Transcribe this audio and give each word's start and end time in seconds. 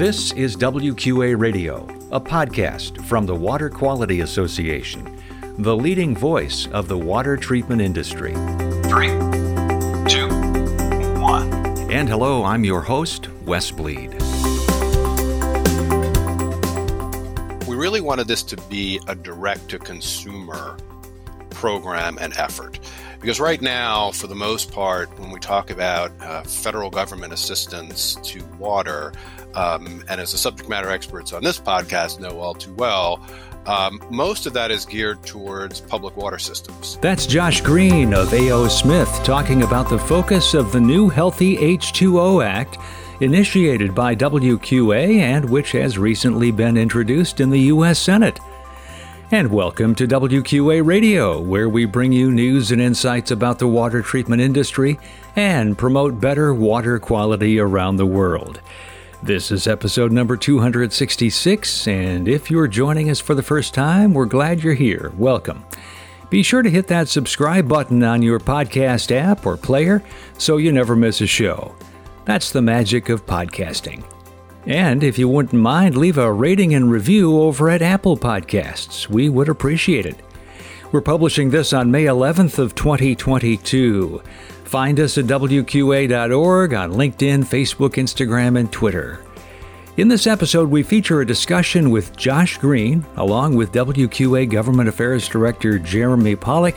This 0.00 0.32
is 0.32 0.56
WQA 0.56 1.38
Radio, 1.38 1.86
a 2.10 2.18
podcast 2.18 3.04
from 3.04 3.26
the 3.26 3.34
Water 3.34 3.68
Quality 3.68 4.20
Association, 4.20 5.20
the 5.58 5.76
leading 5.76 6.16
voice 6.16 6.66
of 6.68 6.88
the 6.88 6.96
water 6.96 7.36
treatment 7.36 7.82
industry. 7.82 8.32
Three, 8.84 9.08
two, 10.08 10.26
one. 11.20 11.52
And 11.92 12.08
hello, 12.08 12.44
I'm 12.44 12.64
your 12.64 12.80
host, 12.80 13.28
Wes 13.44 13.70
Bleed. 13.70 14.12
We 17.68 17.76
really 17.76 18.00
wanted 18.00 18.26
this 18.26 18.42
to 18.44 18.56
be 18.70 19.02
a 19.06 19.14
direct 19.14 19.68
to 19.68 19.78
consumer 19.78 20.78
program 21.50 22.16
and 22.18 22.34
effort. 22.38 22.80
Because 23.20 23.38
right 23.38 23.60
now, 23.60 24.12
for 24.12 24.28
the 24.28 24.34
most 24.34 24.72
part, 24.72 25.10
when 25.18 25.30
we 25.30 25.38
talk 25.38 25.68
about 25.68 26.10
uh, 26.22 26.42
federal 26.44 26.88
government 26.88 27.34
assistance 27.34 28.14
to 28.22 28.42
water, 28.58 29.12
um, 29.54 30.04
and 30.08 30.20
as 30.20 30.32
the 30.32 30.38
subject 30.38 30.68
matter 30.68 30.90
experts 30.90 31.32
on 31.32 31.42
this 31.42 31.58
podcast 31.58 32.20
know 32.20 32.38
all 32.38 32.54
too 32.54 32.74
well, 32.74 33.20
um, 33.66 34.00
most 34.10 34.46
of 34.46 34.52
that 34.54 34.70
is 34.70 34.86
geared 34.86 35.22
towards 35.22 35.80
public 35.80 36.16
water 36.16 36.38
systems. 36.38 36.96
That's 36.98 37.26
Josh 37.26 37.60
Green 37.60 38.14
of 38.14 38.32
A.O. 38.32 38.68
Smith 38.68 39.08
talking 39.22 39.62
about 39.62 39.88
the 39.88 39.98
focus 39.98 40.54
of 40.54 40.72
the 40.72 40.80
new 40.80 41.08
Healthy 41.08 41.56
H2O 41.56 42.44
Act 42.44 42.78
initiated 43.20 43.94
by 43.94 44.14
WQA 44.14 45.18
and 45.18 45.48
which 45.48 45.72
has 45.72 45.98
recently 45.98 46.50
been 46.50 46.78
introduced 46.78 47.40
in 47.40 47.50
the 47.50 47.60
U.S. 47.60 47.98
Senate. 47.98 48.40
And 49.32 49.52
welcome 49.52 49.94
to 49.94 50.08
WQA 50.08 50.84
Radio, 50.84 51.38
where 51.40 51.68
we 51.68 51.84
bring 51.84 52.10
you 52.10 52.32
news 52.32 52.72
and 52.72 52.80
insights 52.80 53.30
about 53.30 53.60
the 53.60 53.68
water 53.68 54.02
treatment 54.02 54.42
industry 54.42 54.98
and 55.36 55.78
promote 55.78 56.20
better 56.20 56.52
water 56.52 56.98
quality 56.98 57.60
around 57.60 57.96
the 57.96 58.06
world. 58.06 58.60
This 59.22 59.50
is 59.50 59.66
episode 59.66 60.12
number 60.12 60.34
266, 60.34 61.86
and 61.86 62.26
if 62.26 62.50
you're 62.50 62.66
joining 62.66 63.10
us 63.10 63.20
for 63.20 63.34
the 63.34 63.42
first 63.42 63.74
time, 63.74 64.14
we're 64.14 64.24
glad 64.24 64.62
you're 64.62 64.72
here. 64.72 65.12
Welcome. 65.18 65.62
Be 66.30 66.42
sure 66.42 66.62
to 66.62 66.70
hit 66.70 66.86
that 66.86 67.06
subscribe 67.08 67.68
button 67.68 68.02
on 68.02 68.22
your 68.22 68.40
podcast 68.40 69.14
app 69.14 69.44
or 69.44 69.58
player 69.58 70.02
so 70.38 70.56
you 70.56 70.72
never 70.72 70.96
miss 70.96 71.20
a 71.20 71.26
show. 71.26 71.76
That's 72.24 72.50
the 72.50 72.62
magic 72.62 73.10
of 73.10 73.26
podcasting. 73.26 74.04
And 74.64 75.04
if 75.04 75.18
you 75.18 75.28
wouldn't 75.28 75.52
mind, 75.52 75.98
leave 75.98 76.16
a 76.16 76.32
rating 76.32 76.74
and 76.74 76.90
review 76.90 77.42
over 77.42 77.68
at 77.68 77.82
Apple 77.82 78.16
Podcasts. 78.16 79.06
We 79.06 79.28
would 79.28 79.50
appreciate 79.50 80.06
it. 80.06 80.16
We're 80.92 81.00
publishing 81.00 81.50
this 81.50 81.72
on 81.72 81.92
May 81.92 82.06
11th 82.06 82.58
of 82.58 82.74
2022. 82.74 84.20
Find 84.64 84.98
us 84.98 85.18
at 85.18 85.26
wqa.org 85.26 86.74
on 86.74 86.92
LinkedIn, 86.92 87.44
Facebook, 87.44 87.90
Instagram, 87.90 88.58
and 88.58 88.72
Twitter. 88.72 89.20
In 89.96 90.08
this 90.08 90.26
episode, 90.26 90.68
we 90.68 90.82
feature 90.82 91.20
a 91.20 91.26
discussion 91.26 91.92
with 91.92 92.16
Josh 92.16 92.58
Green, 92.58 93.06
along 93.14 93.54
with 93.54 93.70
WQA 93.70 94.50
Government 94.50 94.88
Affairs 94.88 95.28
Director 95.28 95.78
Jeremy 95.78 96.34
Pollock 96.34 96.74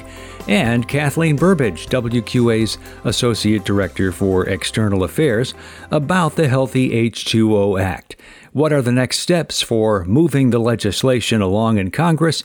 and 0.48 0.88
Kathleen 0.88 1.36
Burbidge, 1.36 1.88
WQA's 1.88 2.78
Associate 3.06 3.64
Director 3.64 4.12
for 4.12 4.48
External 4.48 5.04
Affairs, 5.04 5.56
about 5.90 6.36
the 6.36 6.48
Healthy 6.48 7.10
H2O 7.10 7.82
Act. 7.82 8.16
What 8.52 8.72
are 8.72 8.84
the 8.84 8.92
next 8.92 9.20
steps 9.20 9.64
for 9.64 10.06
moving 10.06 10.52
the 10.52 10.60
legislation 10.60 11.42
along 11.42 11.80
in 11.80 11.90
Congress? 11.90 12.44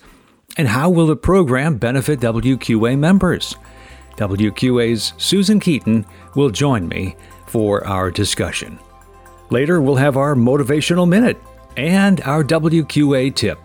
And 0.59 0.69
how 0.69 0.91
will 0.91 1.06
the 1.06 1.17
program 1.17 1.78
benefit 1.78 2.20
WQA 2.20 2.98
members? 2.98 3.55
WQA's 4.17 5.12
Susan 5.17 5.61
Keaton 5.61 6.05
will 6.34 6.51
join 6.51 6.89
me 6.89 7.17
for 7.47 7.87
our 7.87 8.11
discussion. 8.11 8.79
Later, 9.51 9.81
we'll 9.81 9.97
have 9.97 10.17
our 10.17 10.34
motivational 10.34 11.09
minute 11.09 11.41
and 11.77 12.20
our 12.23 12.42
WQA 12.42 13.34
tip. 13.34 13.59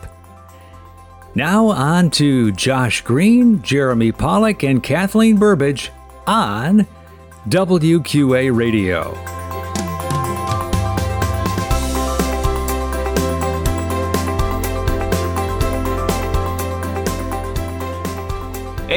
Now, 1.36 1.68
on 1.68 2.12
to 2.12 2.52
Josh 2.52 3.02
Green, 3.02 3.64
Jeremy 3.64 4.12
Pollock, 4.12 4.64
and 4.64 4.84
Kathleen 4.84 5.40
Burbidge 5.40 5.90
on 6.28 6.86
WQA 7.50 8.56
Radio. 8.56 9.33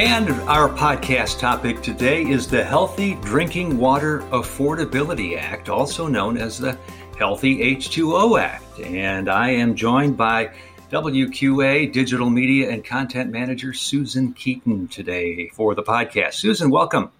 And 0.06 0.30
our 0.48 0.68
podcast 0.68 1.40
topic 1.40 1.82
today 1.82 2.22
is 2.22 2.46
the 2.46 2.62
Healthy 2.62 3.16
Drinking 3.22 3.76
Water 3.76 4.20
Affordability 4.30 5.36
Act, 5.36 5.68
also 5.68 6.06
known 6.06 6.38
as 6.38 6.58
the 6.58 6.78
Healthy 7.18 7.74
H2O 7.74 8.40
Act. 8.40 8.78
And 8.78 9.28
I 9.28 9.50
am 9.50 9.74
joined 9.74 10.16
by 10.16 10.52
WQA 10.92 11.92
Digital 11.92 12.30
Media 12.30 12.70
and 12.70 12.84
Content 12.84 13.32
Manager 13.32 13.72
Susan 13.72 14.32
Keaton 14.32 14.86
today 14.86 15.48
for 15.48 15.74
the 15.74 15.82
podcast. 15.82 16.34
Susan, 16.34 16.70
welcome. 16.70 17.10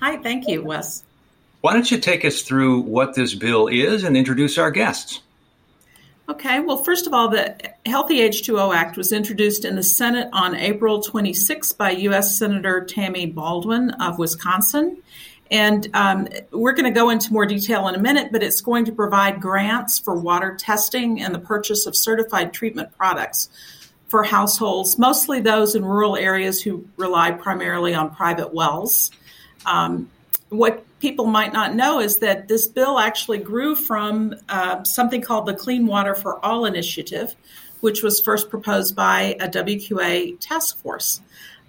Hi, 0.00 0.16
thank 0.16 0.48
you, 0.48 0.62
Wes. 0.62 1.04
Why 1.60 1.74
don't 1.74 1.90
you 1.90 1.98
take 1.98 2.24
us 2.24 2.40
through 2.40 2.80
what 2.80 3.14
this 3.14 3.34
bill 3.34 3.68
is 3.68 4.02
and 4.02 4.16
introduce 4.16 4.56
our 4.56 4.70
guests? 4.70 5.20
Okay, 6.30 6.60
well, 6.60 6.76
first 6.76 7.08
of 7.08 7.12
all, 7.12 7.28
the 7.28 7.56
Healthy 7.84 8.20
H2O 8.20 8.72
Act 8.72 8.96
was 8.96 9.10
introduced 9.10 9.64
in 9.64 9.74
the 9.74 9.82
Senate 9.82 10.28
on 10.32 10.54
April 10.54 11.02
26 11.02 11.72
by 11.72 11.90
U.S. 11.90 12.38
Senator 12.38 12.84
Tammy 12.84 13.26
Baldwin 13.26 13.90
of 13.90 14.16
Wisconsin. 14.16 15.02
And 15.50 15.88
um, 15.92 16.28
we're 16.52 16.74
going 16.74 16.84
to 16.84 16.96
go 16.96 17.10
into 17.10 17.32
more 17.32 17.46
detail 17.46 17.88
in 17.88 17.96
a 17.96 17.98
minute, 17.98 18.30
but 18.30 18.44
it's 18.44 18.60
going 18.60 18.84
to 18.84 18.92
provide 18.92 19.40
grants 19.40 19.98
for 19.98 20.14
water 20.14 20.54
testing 20.54 21.20
and 21.20 21.34
the 21.34 21.40
purchase 21.40 21.84
of 21.86 21.96
certified 21.96 22.52
treatment 22.52 22.96
products 22.96 23.48
for 24.06 24.22
households, 24.22 25.00
mostly 25.00 25.40
those 25.40 25.74
in 25.74 25.84
rural 25.84 26.16
areas 26.16 26.62
who 26.62 26.86
rely 26.96 27.32
primarily 27.32 27.92
on 27.92 28.14
private 28.14 28.54
wells. 28.54 29.10
Um, 29.66 30.08
what 30.50 30.84
people 30.98 31.26
might 31.26 31.52
not 31.52 31.74
know 31.74 32.00
is 32.00 32.18
that 32.18 32.48
this 32.48 32.66
bill 32.66 32.98
actually 32.98 33.38
grew 33.38 33.74
from 33.74 34.34
uh, 34.48 34.82
something 34.84 35.22
called 35.22 35.46
the 35.46 35.54
Clean 35.54 35.86
Water 35.86 36.14
for 36.14 36.44
All 36.44 36.66
initiative, 36.66 37.34
which 37.80 38.02
was 38.02 38.20
first 38.20 38.50
proposed 38.50 38.94
by 38.94 39.36
a 39.40 39.48
WQA 39.48 40.38
task 40.40 40.78
force. 40.78 41.20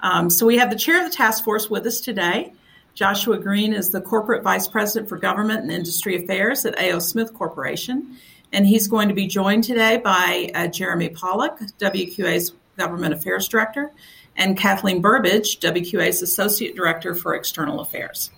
Um, 0.02 0.30
so 0.30 0.46
we 0.46 0.58
have 0.58 0.70
the 0.70 0.76
chair 0.76 1.04
of 1.04 1.10
the 1.10 1.16
task 1.16 1.44
force 1.44 1.70
with 1.70 1.86
us 1.86 2.02
today. 2.02 2.54
Joshua 2.96 3.38
Green 3.38 3.72
is 3.72 3.92
the 3.92 4.02
corporate 4.02 4.44
vice 4.44 4.68
president 4.68 5.08
for 5.08 5.18
government 5.18 5.62
and 5.62 5.72
industry 5.72 6.22
affairs 6.22 6.66
at 6.66 6.78
A.O. 6.78 7.00
Smith 7.00 7.34
Corporation. 7.34 8.18
And 8.52 8.68
he's 8.68 8.88
going 8.88 9.08
to 9.08 9.14
be 9.14 9.28
joined 9.28 9.64
today 9.64 9.98
by 9.98 10.52
uh, 10.54 10.68
Jeremy 10.68 11.10
Pollock, 11.10 11.60
WQA's 11.80 12.54
government 12.78 13.14
affairs 13.14 13.48
director, 13.48 13.92
and 14.36 14.58
Kathleen 14.58 15.02
Burbidge, 15.02 15.60
WQA's 15.60 16.22
associate 16.22 16.76
director 16.76 17.16
for 17.16 17.36
external 17.36 17.80
affairs. 17.80 18.32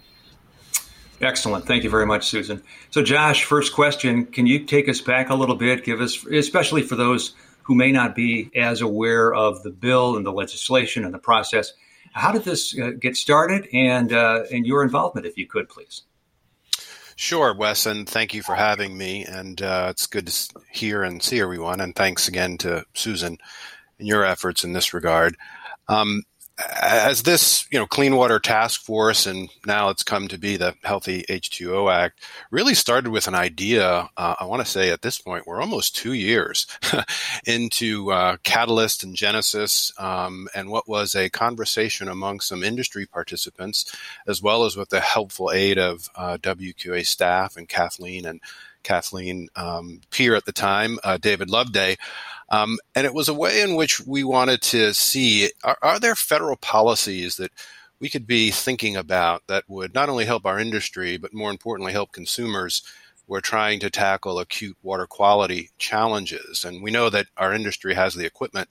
Excellent. 1.24 1.66
Thank 1.66 1.84
you 1.84 1.90
very 1.90 2.06
much, 2.06 2.28
Susan. 2.28 2.62
So, 2.90 3.02
Josh, 3.02 3.46
first 3.46 3.74
question 3.74 4.26
Can 4.26 4.46
you 4.46 4.66
take 4.66 4.90
us 4.90 5.02
back 5.02 5.30
a 5.30 5.36
little 5.36 5.56
bit? 5.56 5.86
Give 5.86 6.02
us, 6.02 6.26
especially 6.26 6.82
for 6.82 6.96
those 6.96 7.34
who 7.64 7.76
may 7.76 7.92
not 7.92 8.14
be 8.14 8.52
as 8.56 8.82
aware 8.82 9.34
of 9.34 9.64
the 9.64 9.70
bill 9.70 10.18
and 10.18 10.26
the 10.26 10.32
legislation 10.32 11.06
and 11.06 11.14
the 11.14 11.20
process, 11.20 11.74
how 12.12 12.32
did 12.32 12.44
this 12.44 12.78
uh, 12.78 12.92
get 13.00 13.16
started 13.16 13.68
and, 13.74 14.12
uh, 14.12 14.44
and 14.52 14.68
your 14.68 14.84
involvement, 14.84 15.26
if 15.26 15.38
you 15.38 15.48
could, 15.48 15.70
please? 15.70 16.04
Sure, 17.16 17.56
Wes, 17.56 17.86
and 17.86 18.08
thank 18.08 18.34
you 18.34 18.42
for 18.42 18.56
having 18.56 18.98
me. 18.98 19.24
And 19.24 19.62
uh, 19.62 19.88
it's 19.92 20.08
good 20.08 20.28
to 20.28 20.60
hear 20.72 21.04
and 21.04 21.24
see 21.24 21.40
everyone. 21.40 21.80
And 21.80 21.96
thanks 21.96 22.28
again 22.28 22.58
to 22.60 22.86
Susan 22.94 23.38
and 23.98 24.08
your 24.08 24.26
efforts 24.26 24.64
in 24.64 24.74
this 24.74 24.94
regard. 24.94 25.38
Um, 25.88 26.24
as 26.58 27.24
this, 27.24 27.68
you 27.72 27.80
know, 27.80 27.88
Clean 27.88 28.16
Water 28.16 28.40
Task 28.40 28.82
Force, 28.82 29.26
and 29.26 29.50
now 29.66 29.90
it's 29.90 30.04
come 30.04 30.28
to 30.28 30.38
be 30.38 30.56
the 30.56 30.76
Healthy 30.84 31.24
H2O 31.28 31.92
Act, 31.92 32.24
really 32.52 32.76
started 32.76 33.10
with 33.10 33.28
an 33.28 33.34
idea. 33.34 34.10
Uh, 34.16 34.36
I 34.40 34.46
want 34.46 34.64
to 34.64 34.72
say 34.72 34.92
at 34.92 35.02
this 35.02 35.18
point 35.18 35.48
we're 35.48 35.62
almost 35.62 35.96
two 35.96 36.14
years 36.14 36.68
into 37.48 38.12
uh, 38.12 38.38
Catalyst 38.44 39.04
and 39.04 39.16
Genesis, 39.16 39.92
um, 39.98 40.48
and 40.54 40.70
what 40.70 40.88
was 40.88 41.16
a 41.16 41.30
conversation 41.30 42.08
among 42.08 42.40
some 42.40 42.64
industry 42.64 43.08
participants, 43.08 43.92
as 44.28 44.42
well 44.42 44.66
as 44.66 44.78
with 44.78 44.90
the 44.90 45.00
helpful 45.00 45.52
aid 45.52 45.80
of 45.80 46.10
uh, 46.16 46.38
WQA 46.38 47.06
staff 47.06 47.58
and 47.58 47.68
Kathleen 47.68 48.26
and 48.26 48.40
Kathleen 48.84 49.50
um, 49.56 50.02
peer 50.12 50.36
at 50.36 50.46
the 50.46 50.52
time, 50.52 51.00
uh, 51.04 51.18
David 51.18 51.50
Loveday. 51.50 51.98
Um, 52.54 52.78
and 52.94 53.08
it 53.08 53.16
was 53.16 53.30
a 53.30 53.34
way 53.34 53.62
in 53.62 53.74
which 53.74 54.00
we 54.06 54.24
wanted 54.24 54.62
to 54.62 54.94
see 54.94 55.50
are, 55.64 55.78
are, 55.82 56.00
there 56.00 56.14
federal 56.14 56.56
policies 56.56 57.38
that 57.38 57.52
we 58.00 58.10
could 58.10 58.28
be 58.28 58.52
thinking 58.52 58.96
about 58.96 59.42
that 59.48 59.64
would 59.68 59.96
not 59.96 60.08
only 60.08 60.26
help 60.26 60.46
our 60.46 60.60
industry, 60.60 61.18
but 61.18 61.34
more 61.34 61.50
importantly, 61.50 61.94
help 61.94 62.12
consumers 62.12 62.84
who 63.26 63.34
are 63.34 63.42
trying 63.42 63.80
to 63.80 63.90
tackle 63.90 64.38
acute 64.38 64.78
water 64.84 65.08
quality 65.08 65.72
challenges. 65.80 66.64
And 66.64 66.84
we 66.84 66.92
know 66.92 67.10
that 67.10 67.26
our 67.38 67.54
industry 67.54 67.96
has 67.96 68.14
the 68.14 68.26
equipment 68.28 68.70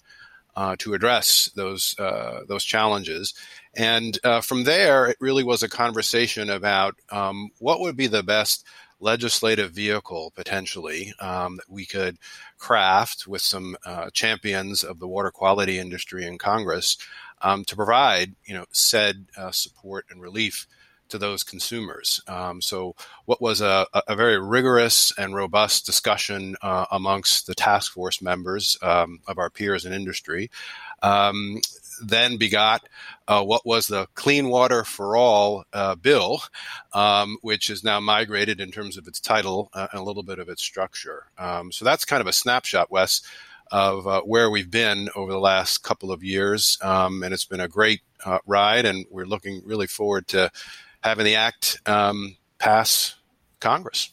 uh, 0.54 0.76
to 0.78 0.94
address 0.94 1.50
those 1.56 1.98
uh, 1.98 2.42
those 2.46 2.62
challenges. 2.62 3.34
And 3.74 4.16
uh, 4.22 4.42
from 4.42 4.62
there, 4.62 5.06
it 5.06 5.16
really 5.18 5.42
was 5.42 5.64
a 5.64 5.68
conversation 5.68 6.50
about 6.50 6.94
um, 7.10 7.50
what 7.58 7.80
would 7.80 7.96
be 7.96 8.06
the 8.06 8.22
best 8.22 8.64
legislative 9.02 9.72
vehicle 9.72 10.32
potentially 10.34 11.12
um, 11.20 11.56
that 11.56 11.68
we 11.68 11.84
could 11.84 12.16
craft 12.58 13.26
with 13.26 13.42
some 13.42 13.76
uh, 13.84 14.08
champions 14.10 14.82
of 14.82 14.98
the 14.98 15.08
water 15.08 15.30
quality 15.30 15.78
industry 15.78 16.24
in 16.24 16.38
Congress 16.38 16.96
um, 17.42 17.64
to 17.64 17.76
provide, 17.76 18.34
you 18.44 18.54
know, 18.54 18.64
said 18.70 19.26
uh, 19.36 19.50
support 19.50 20.06
and 20.10 20.22
relief 20.22 20.66
to 21.08 21.18
those 21.18 21.42
consumers. 21.42 22.22
Um, 22.26 22.62
so, 22.62 22.96
what 23.26 23.40
was 23.40 23.60
a, 23.60 23.86
a, 24.08 24.16
very 24.16 24.40
rigorous 24.40 25.12
and 25.18 25.34
robust 25.34 25.84
discussion 25.84 26.56
uh, 26.62 26.86
amongst 26.90 27.46
the 27.46 27.54
task 27.54 27.92
force 27.92 28.22
members 28.22 28.78
um, 28.80 29.20
of 29.26 29.36
our 29.36 29.50
peers 29.50 29.84
in 29.84 29.92
industry 29.92 30.50
um, 31.02 31.60
then 32.02 32.36
begot 32.36 32.88
uh, 33.28 33.42
what 33.42 33.64
was 33.64 33.86
the 33.86 34.06
Clean 34.14 34.48
Water 34.48 34.84
for 34.84 35.16
All 35.16 35.64
uh, 35.72 35.94
bill, 35.94 36.42
um, 36.92 37.38
which 37.42 37.70
is 37.70 37.84
now 37.84 38.00
migrated 38.00 38.60
in 38.60 38.70
terms 38.70 38.96
of 38.96 39.06
its 39.06 39.20
title 39.20 39.70
uh, 39.72 39.88
and 39.92 40.00
a 40.00 40.04
little 40.04 40.22
bit 40.22 40.38
of 40.38 40.48
its 40.48 40.62
structure. 40.62 41.26
Um, 41.38 41.72
so 41.72 41.84
that's 41.84 42.04
kind 42.04 42.20
of 42.20 42.26
a 42.26 42.32
snapshot, 42.32 42.90
Wes, 42.90 43.22
of 43.70 44.06
uh, 44.06 44.20
where 44.22 44.50
we've 44.50 44.70
been 44.70 45.08
over 45.16 45.32
the 45.32 45.38
last 45.40 45.78
couple 45.78 46.12
of 46.12 46.22
years. 46.22 46.78
Um, 46.82 47.22
and 47.22 47.32
it's 47.32 47.46
been 47.46 47.60
a 47.60 47.68
great 47.68 48.02
uh, 48.24 48.38
ride, 48.46 48.84
and 48.84 49.06
we're 49.10 49.26
looking 49.26 49.62
really 49.64 49.86
forward 49.86 50.28
to 50.28 50.50
having 51.02 51.24
the 51.24 51.36
act 51.36 51.80
um, 51.86 52.36
pass 52.58 53.14
Congress. 53.60 54.10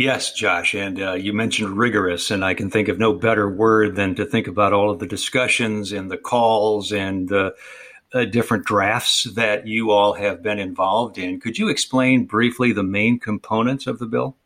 Yes, 0.00 0.32
Josh, 0.32 0.72
and 0.72 0.98
uh, 0.98 1.12
you 1.12 1.34
mentioned 1.34 1.76
rigorous, 1.76 2.30
and 2.30 2.42
I 2.42 2.54
can 2.54 2.70
think 2.70 2.88
of 2.88 2.98
no 2.98 3.12
better 3.12 3.50
word 3.50 3.96
than 3.96 4.14
to 4.14 4.24
think 4.24 4.46
about 4.46 4.72
all 4.72 4.90
of 4.90 4.98
the 4.98 5.06
discussions 5.06 5.92
and 5.92 6.10
the 6.10 6.16
calls 6.16 6.90
and 6.90 7.28
the 7.28 7.54
uh, 8.14 8.24
different 8.24 8.64
drafts 8.64 9.24
that 9.34 9.66
you 9.66 9.90
all 9.90 10.14
have 10.14 10.42
been 10.42 10.58
involved 10.58 11.18
in. 11.18 11.38
Could 11.38 11.58
you 11.58 11.68
explain 11.68 12.24
briefly 12.24 12.72
the 12.72 12.82
main 12.82 13.18
components 13.20 13.86
of 13.86 13.98
the 13.98 14.06
bill? 14.06 14.38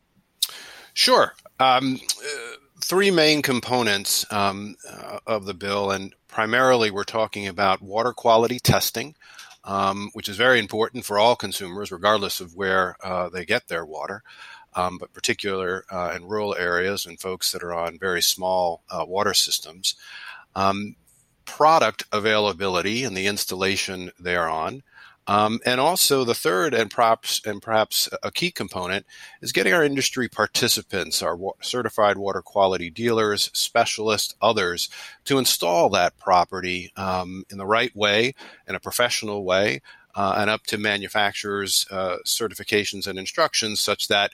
Sure. 0.93 1.33
Um, 1.57 2.01
uh, 2.19 2.57
three 2.83 3.09
main 3.09 3.41
components 3.41 4.25
um, 4.33 4.75
uh, 4.85 5.19
of 5.25 5.45
the 5.45 5.53
bill, 5.53 5.89
and 5.89 6.13
primarily 6.27 6.91
we're 6.91 7.05
talking 7.05 7.47
about 7.47 7.81
water 7.81 8.11
quality 8.11 8.59
testing. 8.59 9.15
Um, 9.63 10.11
which 10.13 10.29
is 10.29 10.37
very 10.37 10.59
important 10.59 11.05
for 11.05 11.17
all 11.17 11.35
consumers, 11.35 11.91
regardless 11.91 12.39
of 12.39 12.53
where 12.55 12.97
uh, 13.03 13.29
they 13.29 13.45
get 13.45 13.67
their 13.67 13.83
water 13.83 14.21
um, 14.75 14.97
but 14.97 15.13
particular 15.13 15.85
uh, 15.91 16.13
in 16.15 16.27
rural 16.27 16.55
areas 16.55 17.05
and 17.05 17.19
folks 17.19 17.51
that 17.51 17.63
are 17.63 17.73
on 17.73 17.99
very 17.99 18.21
small 18.21 18.83
uh, 18.89 19.05
water 19.07 19.33
systems. 19.33 19.95
Um, 20.55 20.95
product 21.45 22.03
availability 22.11 23.03
and 23.03 23.15
the 23.15 23.27
installation 23.27 24.11
thereon. 24.19 24.83
Um, 25.27 25.59
and 25.65 25.79
also 25.79 26.23
the 26.23 26.35
third 26.35 26.75
and 26.75 26.91
perhaps 26.91 27.41
and 27.45 27.59
perhaps 27.59 28.07
a 28.21 28.31
key 28.31 28.51
component 28.51 29.07
is 29.41 29.51
getting 29.51 29.73
our 29.73 29.83
industry 29.83 30.29
participants, 30.29 31.23
our 31.23 31.35
wa- 31.35 31.53
certified 31.61 32.17
water 32.17 32.43
quality 32.43 32.91
dealers, 32.91 33.49
specialists, 33.53 34.35
others, 34.39 34.87
to 35.23 35.39
install 35.39 35.89
that 35.89 36.15
property 36.17 36.91
um, 36.95 37.43
in 37.49 37.57
the 37.57 37.65
right 37.65 37.95
way, 37.95 38.35
in 38.67 38.75
a 38.75 38.79
professional 38.79 39.43
way, 39.43 39.81
uh, 40.13 40.35
and 40.37 40.51
up 40.51 40.63
to 40.67 40.77
manufacturers' 40.77 41.87
uh, 41.89 42.17
certifications 42.23 43.07
and 43.07 43.17
instructions, 43.17 43.79
such 43.79 44.07
that 44.07 44.31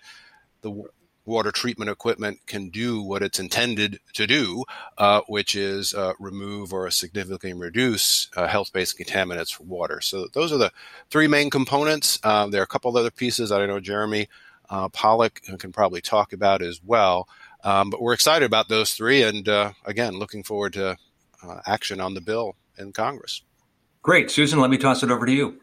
the 0.62 0.84
water 1.26 1.52
treatment 1.52 1.90
equipment 1.90 2.40
can 2.48 2.70
do 2.70 3.02
what 3.02 3.22
it's 3.22 3.40
intended 3.40 4.00
to 4.14 4.26
do, 4.26 4.64
uh, 4.98 5.22
which 5.28 5.56
is 5.56 5.94
uh, 5.94 6.14
remove 6.20 6.74
or 6.74 6.90
significantly 6.90 7.54
reduce 7.54 8.30
uh, 8.36 8.48
health-based 8.48 8.98
contaminants 8.98 9.54
from 9.54 9.70
water. 9.70 10.02
So 10.02 10.28
those 10.34 10.52
are 10.52 10.58
the 10.58 10.72
three 11.10 11.28
main 11.28 11.50
components. 11.50 12.20
Um, 12.24 12.52
there 12.52 12.62
are 12.62 12.64
a 12.64 12.68
couple 12.68 12.96
other 12.98 13.12
pieces 13.12 13.50
that 13.50 13.62
I 13.62 13.66
know 13.66 13.80
Jeremy 13.80 14.30
uh, 14.70 14.90
Pollock 14.90 15.42
can 15.60 15.72
probably 15.72 16.02
talk 16.02 16.34
about 16.34 16.62
as 16.62 16.82
well. 16.84 17.28
Um, 17.64 17.90
but 17.90 18.02
we're 18.02 18.14
excited 18.14 18.46
about 18.46 18.70
those 18.70 18.94
three, 18.94 19.22
and 19.22 19.48
uh, 19.48 19.74
again, 19.86 20.14
looking 20.14 20.44
forward 20.44 20.74
to 20.74 20.98
action 21.66 22.00
on 22.00 22.14
the 22.14 22.22
bill 22.22 22.56
in 22.78 22.94
Congress. 22.94 23.44
Great, 24.02 24.32
Susan. 24.32 24.60
Let 24.60 24.72
me 24.72 24.78
toss 24.78 25.04
it 25.04 25.12
over 25.12 25.26
to 25.26 25.32
you. 25.32 25.62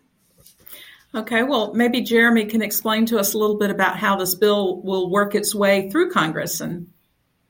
Okay, 1.14 1.43
well, 1.43 1.72
maybe 1.72 2.02
Jeremy 2.02 2.44
can 2.44 2.60
explain 2.60 3.06
to 3.06 3.19
us 3.19 3.32
a 3.32 3.38
little 3.38 3.56
bit 3.56 3.70
about 3.70 3.96
how 3.96 4.16
this 4.16 4.34
bill 4.34 4.82
will 4.82 5.10
work 5.10 5.34
its 5.34 5.55
way 5.55 5.90
through 5.90 6.10
Congress 6.10 6.60
and 6.60 6.88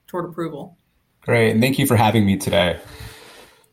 toward 0.06 0.26
approval. 0.26 0.78
Great, 1.22 1.50
and 1.50 1.60
thank 1.60 1.78
you 1.78 1.86
for 1.86 1.96
having 1.96 2.24
me 2.24 2.36
today. 2.36 2.78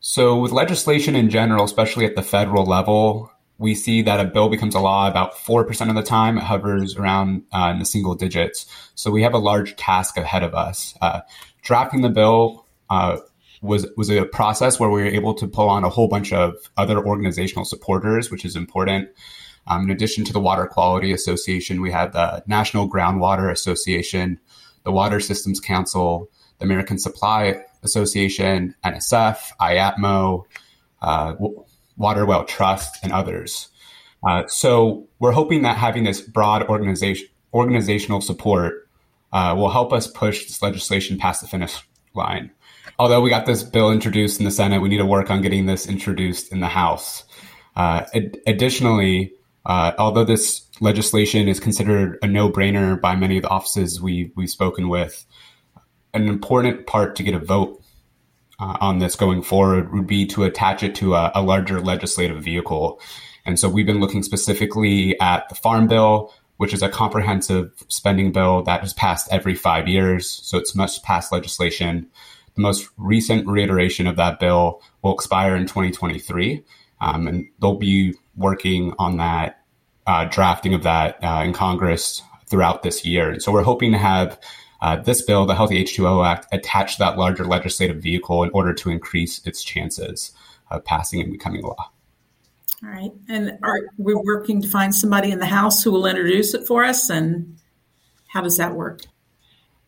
So, 0.00 0.38
with 0.38 0.52
legislation 0.52 1.14
in 1.14 1.30
general, 1.30 1.64
especially 1.64 2.04
at 2.04 2.16
the 2.16 2.22
federal 2.22 2.64
level, 2.64 3.30
we 3.58 3.74
see 3.74 4.02
that 4.02 4.20
a 4.20 4.24
bill 4.24 4.48
becomes 4.48 4.74
a 4.74 4.80
law 4.80 5.08
about 5.08 5.34
4% 5.34 5.88
of 5.88 5.94
the 5.94 6.02
time. 6.02 6.36
It 6.36 6.44
hovers 6.44 6.96
around 6.96 7.44
uh, 7.52 7.70
in 7.72 7.78
the 7.78 7.84
single 7.84 8.14
digits. 8.14 8.66
So, 8.96 9.10
we 9.10 9.22
have 9.22 9.34
a 9.34 9.38
large 9.38 9.76
task 9.76 10.16
ahead 10.16 10.42
of 10.42 10.54
us. 10.54 10.96
Uh, 11.00 11.20
drafting 11.62 12.02
the 12.02 12.08
bill 12.08 12.66
uh, 12.90 13.18
was 13.62 13.86
was 13.96 14.10
a 14.10 14.24
process 14.24 14.80
where 14.80 14.90
we 14.90 15.02
were 15.02 15.08
able 15.08 15.34
to 15.34 15.46
pull 15.46 15.68
on 15.68 15.84
a 15.84 15.88
whole 15.88 16.08
bunch 16.08 16.32
of 16.32 16.54
other 16.76 16.98
organizational 16.98 17.64
supporters, 17.64 18.30
which 18.30 18.44
is 18.44 18.56
important. 18.56 19.08
Um, 19.66 19.84
in 19.84 19.90
addition 19.90 20.24
to 20.24 20.32
the 20.32 20.40
Water 20.40 20.66
Quality 20.66 21.12
Association, 21.12 21.80
we 21.80 21.90
have 21.90 22.12
the 22.12 22.42
National 22.46 22.88
Groundwater 22.88 23.50
Association, 23.50 24.38
the 24.84 24.92
Water 24.92 25.20
Systems 25.20 25.60
Council, 25.60 26.30
the 26.58 26.64
American 26.64 26.98
Supply 26.98 27.62
Association, 27.82 28.74
NSF, 28.84 29.50
IAPMO, 29.60 30.44
uh, 31.02 31.34
Water 31.96 32.26
Well 32.26 32.44
Trust, 32.44 32.96
and 33.02 33.12
others. 33.12 33.68
Uh, 34.26 34.46
so 34.46 35.08
we're 35.18 35.32
hoping 35.32 35.62
that 35.62 35.76
having 35.76 36.04
this 36.04 36.20
broad 36.20 36.62
organization, 36.64 37.28
organizational 37.52 38.20
support 38.20 38.88
uh, 39.32 39.54
will 39.56 39.70
help 39.70 39.92
us 39.92 40.06
push 40.06 40.46
this 40.46 40.62
legislation 40.62 41.18
past 41.18 41.40
the 41.40 41.48
finish 41.48 41.86
line. 42.14 42.50
Although 42.98 43.20
we 43.20 43.30
got 43.30 43.46
this 43.46 43.62
bill 43.62 43.92
introduced 43.92 44.38
in 44.38 44.44
the 44.44 44.50
Senate, 44.50 44.80
we 44.80 44.88
need 44.88 44.98
to 44.98 45.06
work 45.06 45.30
on 45.30 45.42
getting 45.42 45.66
this 45.66 45.86
introduced 45.86 46.50
in 46.52 46.60
the 46.60 46.68
House. 46.68 47.24
Uh, 47.74 48.06
ad- 48.14 48.38
additionally, 48.46 49.32
uh, 49.66 49.92
although 49.98 50.24
this 50.24 50.66
legislation 50.80 51.48
is 51.48 51.58
considered 51.58 52.18
a 52.22 52.26
no-brainer 52.26 53.00
by 53.00 53.16
many 53.16 53.36
of 53.36 53.42
the 53.42 53.48
offices 53.48 54.00
we 54.00 54.30
we've 54.36 54.48
spoken 54.48 54.88
with, 54.88 55.26
an 56.14 56.28
important 56.28 56.86
part 56.86 57.16
to 57.16 57.24
get 57.24 57.34
a 57.34 57.38
vote 57.38 57.82
uh, 58.60 58.76
on 58.80 59.00
this 59.00 59.16
going 59.16 59.42
forward 59.42 59.92
would 59.92 60.06
be 60.06 60.24
to 60.26 60.44
attach 60.44 60.82
it 60.82 60.94
to 60.94 61.14
a, 61.14 61.32
a, 61.34 61.42
larger 61.42 61.80
legislative 61.80 62.42
vehicle. 62.42 63.00
And 63.44 63.58
so 63.58 63.68
we've 63.68 63.86
been 63.86 64.00
looking 64.00 64.22
specifically 64.22 65.18
at 65.20 65.48
the 65.48 65.54
Farm 65.54 65.88
Bill, 65.88 66.32
which 66.56 66.72
is 66.72 66.82
a 66.82 66.88
comprehensive 66.88 67.72
spending 67.88 68.32
bill 68.32 68.62
that 68.62 68.80
has 68.80 68.94
passed 68.94 69.28
every 69.30 69.54
five 69.54 69.88
years. 69.88 70.30
So 70.30 70.58
it's 70.58 70.74
must 70.74 71.02
pass 71.02 71.30
legislation. 71.30 72.08
The 72.54 72.62
most 72.62 72.88
recent 72.96 73.46
reiteration 73.46 74.06
of 74.06 74.16
that 74.16 74.40
bill 74.40 74.80
will 75.02 75.12
expire 75.12 75.54
in 75.54 75.66
2023. 75.66 76.64
Um, 77.00 77.28
and 77.28 77.48
they'll 77.60 77.76
be 77.76 78.14
working 78.36 78.94
on 78.98 79.18
that 79.18 79.60
uh, 80.06 80.24
drafting 80.26 80.74
of 80.74 80.82
that 80.82 81.22
uh, 81.22 81.42
in 81.44 81.52
Congress 81.52 82.22
throughout 82.46 82.82
this 82.82 83.04
year. 83.04 83.30
And 83.30 83.42
so 83.42 83.52
we're 83.52 83.62
hoping 83.62 83.92
to 83.92 83.98
have 83.98 84.38
uh, 84.80 84.96
this 84.96 85.22
bill, 85.22 85.46
the 85.46 85.54
Healthy 85.54 85.82
H2O 85.84 86.26
Act, 86.26 86.46
attached 86.52 86.98
to 86.98 86.98
that 87.00 87.18
larger 87.18 87.44
legislative 87.44 88.02
vehicle 88.02 88.42
in 88.42 88.50
order 88.50 88.72
to 88.74 88.90
increase 88.90 89.44
its 89.46 89.64
chances 89.64 90.32
of 90.70 90.84
passing 90.84 91.20
and 91.20 91.32
becoming 91.32 91.62
law. 91.62 91.90
All 92.82 92.90
right. 92.90 93.10
And 93.28 93.58
are 93.62 93.80
we 93.96 94.14
working 94.14 94.60
to 94.62 94.68
find 94.68 94.94
somebody 94.94 95.30
in 95.30 95.38
the 95.38 95.46
House 95.46 95.82
who 95.82 95.90
will 95.90 96.06
introduce 96.06 96.54
it 96.54 96.66
for 96.66 96.84
us? 96.84 97.08
And 97.08 97.56
how 98.28 98.42
does 98.42 98.58
that 98.58 98.74
work? 98.74 99.00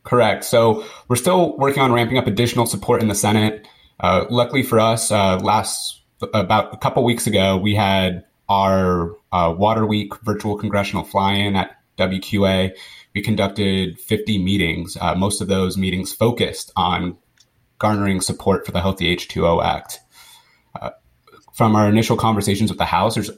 Correct. 0.04 0.44
So 0.44 0.84
we're 1.08 1.16
still 1.16 1.56
working 1.58 1.82
on 1.82 1.92
ramping 1.92 2.16
up 2.16 2.26
additional 2.26 2.64
support 2.64 3.02
in 3.02 3.08
the 3.08 3.14
Senate. 3.14 3.68
Uh, 4.00 4.24
luckily 4.30 4.62
for 4.62 4.80
us, 4.80 5.12
uh, 5.12 5.38
last 5.38 6.00
about 6.32 6.72
a 6.72 6.78
couple 6.78 7.04
weeks 7.04 7.26
ago, 7.26 7.58
we 7.58 7.74
had 7.74 8.24
our 8.48 9.14
uh, 9.32 9.54
Water 9.56 9.86
Week 9.86 10.12
virtual 10.22 10.56
congressional 10.56 11.04
fly-in 11.04 11.56
at 11.56 11.76
WQA. 11.98 12.72
We 13.14 13.22
conducted 13.22 13.98
50 13.98 14.42
meetings. 14.42 14.96
Uh, 15.00 15.14
most 15.14 15.40
of 15.40 15.48
those 15.48 15.76
meetings 15.76 16.12
focused 16.12 16.72
on 16.76 17.18
garnering 17.78 18.20
support 18.20 18.66
for 18.66 18.72
the 18.72 18.80
Healthy 18.80 19.16
H2O 19.16 19.64
Act. 19.64 20.00
Uh, 20.80 20.90
from 21.54 21.76
our 21.76 21.88
initial 21.88 22.16
conversations 22.16 22.70
with 22.70 22.78
the 22.78 22.84
House, 22.84 23.14
there's 23.14 23.30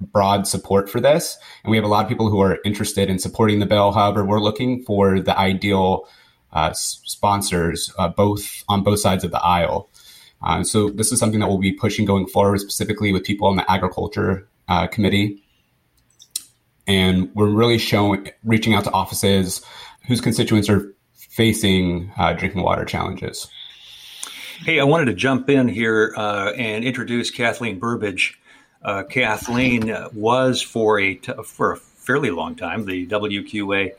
broad 0.00 0.46
support 0.46 0.90
for 0.90 1.00
this, 1.00 1.38
and 1.62 1.70
we 1.70 1.76
have 1.76 1.84
a 1.84 1.88
lot 1.88 2.04
of 2.04 2.08
people 2.08 2.28
who 2.28 2.40
are 2.40 2.58
interested 2.64 3.08
in 3.08 3.18
supporting 3.18 3.60
the 3.60 3.66
bill. 3.66 3.92
However, 3.92 4.24
we're 4.24 4.40
looking 4.40 4.82
for 4.82 5.20
the 5.20 5.38
ideal 5.38 6.08
uh, 6.52 6.72
sponsors, 6.72 7.92
uh, 7.98 8.08
both 8.08 8.64
on 8.68 8.82
both 8.82 9.00
sides 9.00 9.24
of 9.24 9.30
the 9.30 9.42
aisle. 9.42 9.90
Uh, 10.44 10.62
so 10.62 10.90
this 10.90 11.10
is 11.10 11.18
something 11.18 11.40
that 11.40 11.48
we'll 11.48 11.58
be 11.58 11.72
pushing 11.72 12.04
going 12.04 12.26
forward, 12.26 12.60
specifically 12.60 13.12
with 13.12 13.24
people 13.24 13.48
on 13.48 13.56
the 13.56 13.70
agriculture 13.70 14.46
uh, 14.68 14.86
committee. 14.86 15.42
And 16.86 17.34
we're 17.34 17.48
really 17.48 17.78
showing, 17.78 18.30
reaching 18.44 18.74
out 18.74 18.84
to 18.84 18.92
offices 18.92 19.64
whose 20.06 20.20
constituents 20.20 20.68
are 20.68 20.94
facing 21.14 22.12
uh, 22.18 22.34
drinking 22.34 22.62
water 22.62 22.84
challenges. 22.84 23.48
Hey, 24.58 24.78
I 24.78 24.84
wanted 24.84 25.06
to 25.06 25.14
jump 25.14 25.48
in 25.48 25.66
here 25.66 26.12
uh, 26.14 26.52
and 26.52 26.84
introduce 26.84 27.30
Kathleen 27.30 27.80
Burbidge. 27.80 28.34
Uh, 28.82 29.02
Kathleen 29.02 29.96
was 30.12 30.60
for 30.60 31.00
a 31.00 31.14
t- 31.14 31.32
for 31.42 31.72
a 31.72 31.76
fairly 31.78 32.30
long 32.30 32.54
time, 32.54 32.84
the 32.84 33.06
WQA 33.06 33.92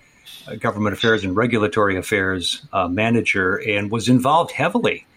uh, 0.47 0.55
Government 0.55 0.93
Affairs 0.93 1.23
and 1.23 1.35
Regulatory 1.35 1.97
Affairs 1.97 2.67
manager, 2.71 3.55
and 3.55 3.89
was 3.89 4.07
involved 4.07 4.51
heavily 4.51 5.07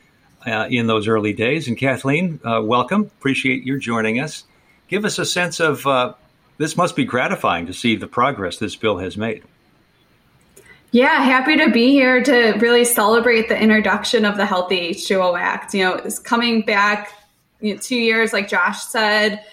uh, 0.46 0.66
in 0.70 0.86
those 0.86 1.08
early 1.08 1.32
days. 1.32 1.68
And 1.68 1.76
Kathleen, 1.76 2.40
uh, 2.44 2.60
welcome. 2.62 3.02
Appreciate 3.02 3.64
your 3.64 3.78
joining 3.78 4.20
us. 4.20 4.44
Give 4.88 5.04
us 5.04 5.18
a 5.18 5.26
sense 5.26 5.60
of 5.60 5.86
uh, 5.86 6.14
this 6.56 6.76
must 6.76 6.96
be 6.96 7.04
gratifying 7.04 7.66
to 7.66 7.72
see 7.72 7.96
the 7.96 8.06
progress 8.06 8.58
this 8.58 8.76
bill 8.76 8.98
has 8.98 9.16
made. 9.16 9.44
Yeah, 10.90 11.22
happy 11.22 11.56
to 11.58 11.70
be 11.70 11.90
here 11.90 12.22
to 12.22 12.52
really 12.60 12.84
celebrate 12.84 13.48
the 13.48 13.60
introduction 13.60 14.24
of 14.24 14.38
the 14.38 14.46
Healthy 14.46 14.92
H2O 14.92 15.38
Act. 15.38 15.74
You 15.74 15.84
know, 15.84 15.94
it's 15.96 16.18
coming 16.18 16.62
back 16.62 17.12
you 17.60 17.74
know, 17.74 17.80
two 17.80 17.96
years, 17.96 18.32
like 18.32 18.48
Josh 18.48 18.82
said, 18.84 19.44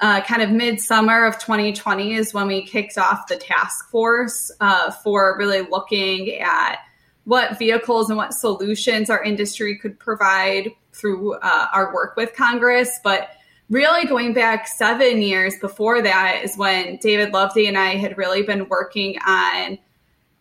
uh, 0.00 0.20
kind 0.22 0.42
of 0.42 0.50
midsummer 0.50 1.24
of 1.24 1.38
2020 1.38 2.14
is 2.14 2.32
when 2.32 2.46
we 2.46 2.62
kicked 2.62 2.98
off 2.98 3.26
the 3.26 3.36
task 3.36 3.90
force 3.90 4.52
uh, 4.60 4.92
for 4.92 5.36
really 5.38 5.62
looking 5.62 6.34
at 6.34 6.78
what 7.26 7.58
vehicles 7.58 8.08
and 8.08 8.16
what 8.16 8.32
solutions 8.32 9.10
our 9.10 9.22
industry 9.22 9.76
could 9.76 9.98
provide 9.98 10.70
through 10.92 11.34
uh, 11.34 11.66
our 11.72 11.92
work 11.92 12.16
with 12.16 12.34
Congress. 12.34 13.00
But 13.02 13.30
really, 13.68 14.06
going 14.06 14.32
back 14.32 14.68
seven 14.68 15.20
years 15.20 15.58
before 15.60 16.00
that 16.02 16.40
is 16.44 16.56
when 16.56 16.96
David 16.98 17.32
Loveday 17.32 17.66
and 17.66 17.76
I 17.76 17.96
had 17.96 18.16
really 18.16 18.42
been 18.42 18.68
working 18.68 19.18
on 19.26 19.76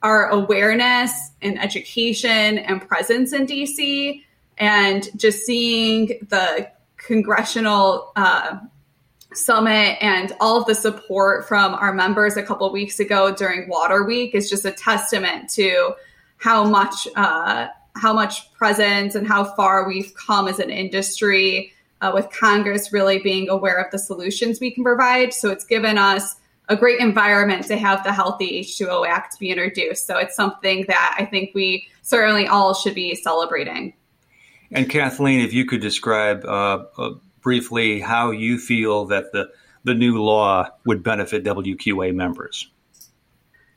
our 0.04 0.30
awareness 0.30 1.12
and 1.42 1.60
education 1.60 2.60
and 2.60 2.88
presence 2.88 3.34
in 3.34 3.48
DC 3.48 4.24
and 4.60 5.10
just 5.15 5.44
seeing 5.44 6.20
the 6.30 6.70
congressional 6.98 8.12
uh, 8.15 8.60
summit 9.34 9.98
and 10.01 10.34
all 10.39 10.62
of 10.62 10.68
the 10.68 10.75
support 10.75 11.48
from 11.48 11.74
our 11.74 11.92
members 11.92 12.38
a 12.38 12.44
couple 12.44 12.72
weeks 12.72 13.00
ago 13.00 13.34
during 13.34 13.68
Water 13.68 14.04
Week 14.04 14.36
is 14.36 14.50
just 14.51 14.65
a 14.65 14.72
testament 14.72 15.50
to 15.50 15.96
how 16.38 16.63
much 16.63 17.08
uh, 17.15 17.68
how 17.96 18.13
much 18.13 18.54
presence 18.54 19.15
and 19.15 19.27
how 19.27 19.44
far 19.44 19.88
we've 19.88 20.13
come 20.15 20.48
as 20.48 20.60
an 20.60 20.70
industry 20.70 21.72
uh, 22.01 22.12
with 22.13 22.30
Congress 22.30 22.92
really 22.92 23.20
being 23.20 23.50
aware 23.50 23.77
of 23.77 23.89
the 23.92 24.00
solutions 24.00 24.60
we 24.60 24.72
can 24.72 24.84
provide. 24.84 25.34
So 25.34 25.50
it's 25.50 25.65
given 25.65 25.98
us 25.98 26.36
a 26.68 26.75
great 26.75 27.00
environment 27.00 27.65
to 27.68 27.77
have 27.77 28.04
the 28.04 28.12
Healthy 28.12 28.62
H2O 28.62 29.08
Act 29.08 29.39
be 29.39 29.50
introduced. 29.50 30.08
So 30.08 30.18
it's 30.18 30.36
something 30.36 30.86
that 30.88 31.15
I 31.18 31.25
think 31.25 31.51
we 31.54 31.88
certainly 32.01 32.48
all 32.48 32.74
should 32.74 32.96
be 32.96 33.15
celebrating. 33.15 33.94
And 34.72 34.89
Kathleen, 34.89 35.42
if 35.42 35.54
you 35.54 35.65
could 35.65 35.82
describe 35.82 36.44
uh, 36.44 36.86
uh, 36.98 37.12
briefly 37.42 38.00
how 38.00 38.32
you 38.32 38.58
feel 38.58 39.06
that 39.06 39.32
the, 39.32 39.51
the 39.84 39.94
new 39.94 40.22
law 40.22 40.68
would 40.86 41.04
benefit 41.04 41.44
WQA 41.44 42.13
members. 42.13 42.70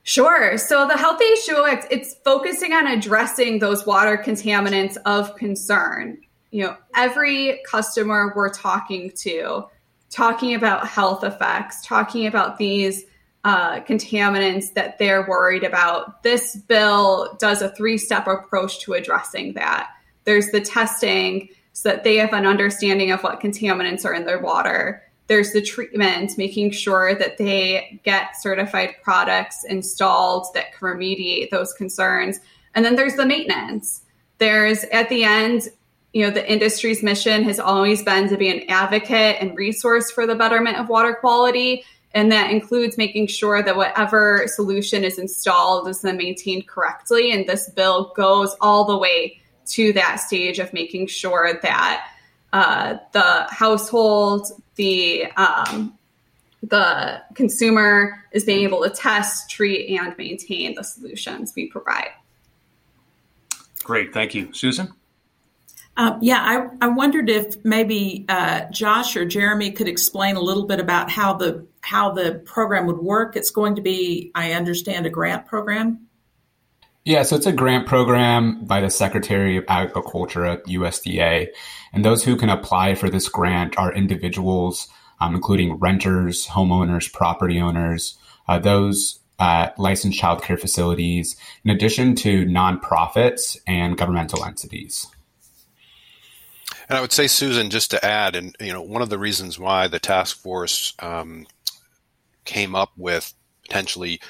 Sure. 0.09 0.57
So 0.57 0.89
the 0.89 0.97
Healthy 0.97 1.23
H2O 1.47 1.71
Act, 1.71 1.89
it's 1.91 2.15
focusing 2.25 2.73
on 2.73 2.87
addressing 2.87 3.59
those 3.59 3.85
water 3.85 4.17
contaminants 4.17 4.97
of 5.05 5.37
concern. 5.37 6.17
You 6.51 6.65
know, 6.65 6.77
every 6.95 7.61
customer 7.67 8.33
we're 8.35 8.49
talking 8.49 9.13
to, 9.17 9.67
talking 10.09 10.55
about 10.55 10.89
health 10.89 11.25
effects, 11.25 11.85
talking 11.85 12.27
about 12.27 12.57
these 12.57 13.05
uh, 13.45 13.81
contaminants 13.81 14.73
that 14.73 14.99
they're 14.99 15.29
worried 15.29 15.63
about. 15.63 16.23
This 16.23 16.57
bill 16.57 17.37
does 17.39 17.61
a 17.61 17.69
three 17.69 17.99
step 17.99 18.27
approach 18.27 18.81
to 18.85 18.95
addressing 18.95 19.53
that. 19.53 19.91
There's 20.25 20.51
the 20.53 20.63
testing, 20.63 21.51
so 21.75 21.91
that 21.91 22.05
they 22.05 22.17
have 22.17 22.33
an 22.33 22.47
understanding 22.47 23.11
of 23.11 23.23
what 23.23 23.43
contaminants 23.43 24.07
are 24.07 24.15
in 24.15 24.25
their 24.25 24.41
water. 24.41 25.03
There's 25.29 25.53
the 25.53 25.63
treatment, 25.63 26.37
making 26.37 26.73
sure 26.73 27.15
that 27.15 27.39
they 27.39 28.01
get 28.03 28.41
certified 28.41 28.95
products 29.03 29.65
installed 29.65 30.47
that 30.55 30.73
can 30.73 30.89
remediate 30.89 31.51
those 31.51 31.73
concerns. 31.75 32.41
And 32.75 32.85
then 32.85 32.97
there's 32.97 33.15
the 33.15 33.27
maintenance. 33.27 34.03
There's 34.39 34.85
at 34.85 35.09
the 35.11 35.25
end, 35.25 35.69
you 36.13 36.25
know, 36.25 36.31
the 36.31 36.51
industry's 36.51 37.03
mission 37.03 37.45
has 37.45 37.61
always 37.61 38.03
been 38.03 38.29
to 38.31 38.37
be 38.37 38.49
an 38.49 38.69
advocate 38.71 39.37
and 39.41 39.57
resource 39.57 40.11
for 40.11 40.27
the 40.27 40.35
betterment 40.35 40.79
of 40.79 40.89
water 40.89 41.15
quality. 41.15 41.85
And 42.13 42.33
that 42.33 42.51
includes 42.51 42.97
making 42.97 43.27
sure 43.27 43.63
that 43.63 43.77
whatever 43.77 44.47
solution 44.47 45.05
is 45.05 45.19
installed 45.19 45.89
is 45.89 46.01
then 46.01 46.17
maintained 46.17 46.67
correctly. 46.67 47.33
And 47.33 47.47
this 47.47 47.69
bill 47.69 48.15
goes 48.17 48.57
all 48.63 48.87
the 48.87 48.97
way 48.97 49.41
to 49.67 49.93
that 49.93 50.17
stage 50.17 50.59
of 50.59 50.73
making 50.73 51.09
sure 51.09 51.61
that 51.63 52.09
uh, 52.53 52.97
the 53.13 53.47
household, 53.51 54.47
the 54.77 55.27
um, 55.37 55.99
the 56.63 57.23
consumer 57.35 58.25
is 58.33 58.45
being 58.45 58.65
able 58.65 58.83
to 58.83 58.91
test, 58.91 59.49
treat, 59.49 59.97
and 59.99 60.17
maintain 60.19 60.75
the 60.75 60.83
solutions 60.83 61.53
we 61.55 61.67
provide. 61.67 62.11
Great, 63.85 64.13
thank 64.13 64.35
you, 64.35 64.53
Susan. 64.53 64.93
Uh, 65.97 66.17
yeah, 66.21 66.69
I, 66.81 66.87
I 66.87 66.89
wondered 66.89 67.29
if 67.29 67.65
maybe 67.65 68.25
uh, 68.29 68.67
Josh 68.71 69.17
or 69.17 69.25
Jeremy 69.25 69.73
could 69.73 69.89
explain 69.89 70.37
a 70.37 70.41
little 70.41 70.65
bit 70.65 70.79
about 70.79 71.11
how 71.11 71.35
the 71.35 71.67
how 71.81 72.13
the 72.13 72.43
program 72.45 72.87
would 72.87 72.99
work. 72.99 73.35
It's 73.35 73.51
going 73.51 73.75
to 73.77 73.83
be, 73.83 74.31
I 74.35 74.53
understand, 74.53 75.07
a 75.07 75.11
grant 75.11 75.47
program. 75.47 76.08
Yeah, 77.05 77.23
so 77.23 77.37
it's 77.37 77.47
a 77.47 77.53
grant 77.53 77.87
program 77.87 78.65
by 78.65 78.81
the 78.81 78.91
Secretary 78.91 79.57
of 79.57 79.65
Agriculture 79.69 80.45
at 80.45 80.65
USDA. 80.65 81.49
And 81.93 82.05
those 82.05 82.23
who 82.23 82.37
can 82.37 82.51
apply 82.51 82.95
for 82.95 83.09
this 83.09 83.29
grant 83.29 83.79
are 83.79 83.95
individuals, 83.95 84.89
um, 85.21 85.35
including 85.35 85.75
renters, 85.77 86.47
homeowners, 86.47 87.11
property 87.13 87.61
owners, 87.61 88.19
uh, 88.47 88.59
those 88.59 89.21
licensed 89.41 90.21
childcare 90.21 90.61
facilities, 90.61 91.37
in 91.65 91.71
addition 91.71 92.15
to 92.17 92.45
nonprofits 92.45 93.57
and 93.67 93.97
governmental 93.97 94.45
entities. 94.45 95.07
And 96.89 96.97
I 96.97 97.01
would 97.01 97.13
say, 97.13 97.27
Susan, 97.27 97.71
just 97.71 97.91
to 97.93 98.05
add, 98.05 98.35
and 98.35 98.57
you 98.61 98.73
know, 98.73 98.83
one 98.83 99.03
of 99.03 99.11
the 99.11 99.19
reasons 99.19 99.59
why 99.59 99.89
the 99.89 99.99
task 99.99 100.39
force 100.39 100.95
um, 101.01 101.47
came 102.45 102.75
up 102.75 102.93
with 102.97 103.35
potentially 103.63 104.21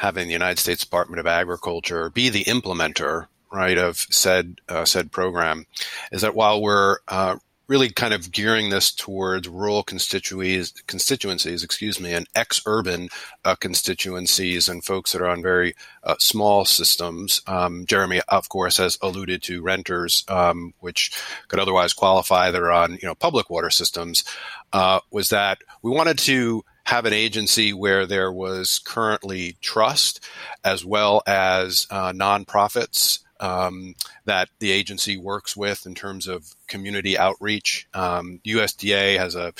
having 0.00 0.26
the 0.26 0.32
United 0.32 0.58
States 0.58 0.82
Department 0.82 1.20
of 1.20 1.26
Agriculture 1.26 2.08
be 2.08 2.30
the 2.30 2.44
implementer, 2.44 3.26
right, 3.52 3.76
of 3.76 3.98
said 3.98 4.58
uh, 4.66 4.86
said 4.86 5.12
program, 5.12 5.66
is 6.10 6.22
that 6.22 6.34
while 6.34 6.62
we're 6.62 6.96
uh, 7.08 7.36
really 7.68 7.90
kind 7.90 8.14
of 8.14 8.32
gearing 8.32 8.70
this 8.70 8.90
towards 8.90 9.46
rural 9.46 9.82
constituencies, 9.82 10.72
constituencies, 10.86 11.62
excuse 11.62 12.00
me, 12.00 12.14
and 12.14 12.26
ex-urban 12.34 13.10
uh, 13.44 13.54
constituencies 13.54 14.70
and 14.70 14.82
folks 14.82 15.12
that 15.12 15.20
are 15.20 15.28
on 15.28 15.42
very 15.42 15.74
uh, 16.02 16.14
small 16.18 16.64
systems. 16.64 17.42
Um, 17.46 17.84
Jeremy, 17.84 18.22
of 18.26 18.48
course, 18.48 18.78
has 18.78 18.96
alluded 19.02 19.42
to 19.42 19.62
renters, 19.62 20.24
um, 20.28 20.72
which 20.80 21.12
could 21.48 21.60
otherwise 21.60 21.92
qualify 21.92 22.50
that 22.50 22.62
are 22.62 22.72
on 22.72 22.92
you 22.92 23.06
know 23.06 23.14
public 23.14 23.50
water 23.50 23.70
systems. 23.70 24.24
Uh, 24.72 25.00
was 25.10 25.28
that 25.28 25.58
we 25.82 25.90
wanted 25.90 26.16
to 26.16 26.64
have 26.90 27.04
an 27.04 27.12
agency 27.12 27.72
where 27.72 28.04
there 28.04 28.32
was 28.32 28.80
currently 28.80 29.56
trust 29.60 30.18
as 30.64 30.84
well 30.84 31.22
as 31.24 31.86
uh, 31.88 32.10
nonprofits 32.10 33.20
um, 33.38 33.94
that 34.24 34.48
the 34.58 34.72
agency 34.72 35.16
works 35.16 35.56
with 35.56 35.86
in 35.86 35.94
terms 35.94 36.26
of 36.26 36.52
community 36.66 37.16
outreach. 37.16 37.86
Um, 37.94 38.40
USDA 38.44 39.18
has 39.18 39.36
a 39.36 39.52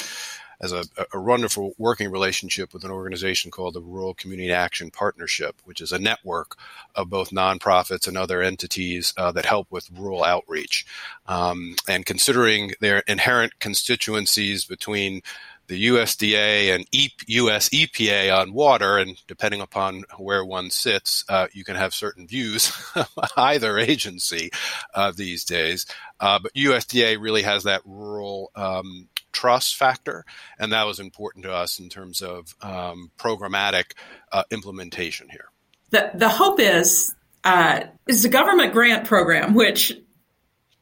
has 0.60 0.72
a, 0.72 0.84
a, 1.14 1.20
wonderful 1.20 1.72
working 1.78 2.10
relationship 2.10 2.74
with 2.74 2.84
an 2.84 2.90
organization 2.90 3.50
called 3.50 3.74
the 3.74 3.80
Rural 3.80 4.12
Community 4.12 4.52
Action 4.52 4.90
Partnership, 4.90 5.56
which 5.64 5.80
is 5.80 5.92
a 5.92 5.98
network 5.98 6.56
of 6.94 7.08
both 7.08 7.30
nonprofits 7.30 8.06
and 8.06 8.18
other 8.18 8.42
entities 8.42 9.14
uh, 9.16 9.32
that 9.32 9.46
help 9.46 9.68
with 9.70 9.88
rural 9.90 10.22
outreach. 10.22 10.84
Um, 11.26 11.76
and 11.88 12.04
considering 12.04 12.72
their 12.80 12.98
inherent 13.06 13.58
constituencies 13.58 14.66
between 14.66 15.22
the 15.70 15.86
USDA 15.86 16.74
and 16.74 16.84
US 17.28 17.68
EPA 17.68 18.36
on 18.36 18.52
water, 18.52 18.98
and 18.98 19.16
depending 19.28 19.60
upon 19.60 20.02
where 20.18 20.44
one 20.44 20.68
sits, 20.68 21.24
uh, 21.28 21.46
you 21.52 21.62
can 21.62 21.76
have 21.76 21.94
certain 21.94 22.26
views 22.26 22.72
either 23.36 23.78
agency 23.78 24.50
uh, 24.94 25.12
these 25.16 25.44
days. 25.44 25.86
Uh, 26.18 26.40
but 26.42 26.52
USDA 26.54 27.20
really 27.20 27.42
has 27.42 27.62
that 27.62 27.82
rural 27.84 28.50
um, 28.56 29.08
trust 29.30 29.76
factor, 29.76 30.24
and 30.58 30.72
that 30.72 30.86
was 30.86 30.98
important 30.98 31.44
to 31.44 31.52
us 31.52 31.78
in 31.78 31.88
terms 31.88 32.20
of 32.20 32.52
um, 32.62 33.12
programmatic 33.16 33.92
uh, 34.32 34.42
implementation 34.50 35.28
here. 35.30 35.50
The, 35.90 36.10
the 36.14 36.28
hope 36.28 36.58
is 36.58 37.14
uh, 37.44 37.82
is 38.08 38.24
a 38.24 38.28
government 38.28 38.72
grant 38.72 39.06
program, 39.06 39.54
which 39.54 39.96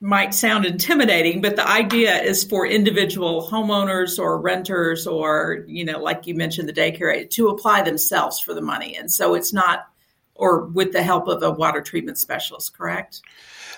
might 0.01 0.33
sound 0.33 0.65
intimidating, 0.65 1.41
but 1.41 1.57
the 1.57 1.69
idea 1.69 2.17
is 2.23 2.45
for 2.45 2.67
individual 2.67 3.49
homeowners 3.51 4.19
or 4.19 4.41
renters 4.41 5.07
or, 5.07 5.65
you 5.67 5.85
know, 5.85 5.99
like 5.99 6.27
you 6.27 6.35
mentioned, 6.35 6.69
the 6.69 6.73
daycare 6.73 7.29
to 7.29 7.49
apply 7.49 7.83
themselves 7.83 8.39
for 8.39 8.55
the 8.55 8.61
money. 8.61 8.97
And 8.97 9.11
so 9.11 9.35
it's 9.35 9.53
not, 9.53 9.89
or 10.35 10.67
with 10.67 10.93
the 10.93 11.03
help 11.03 11.27
of 11.27 11.43
a 11.43 11.51
water 11.51 11.81
treatment 11.81 12.17
specialist, 12.17 12.77
correct? 12.77 13.23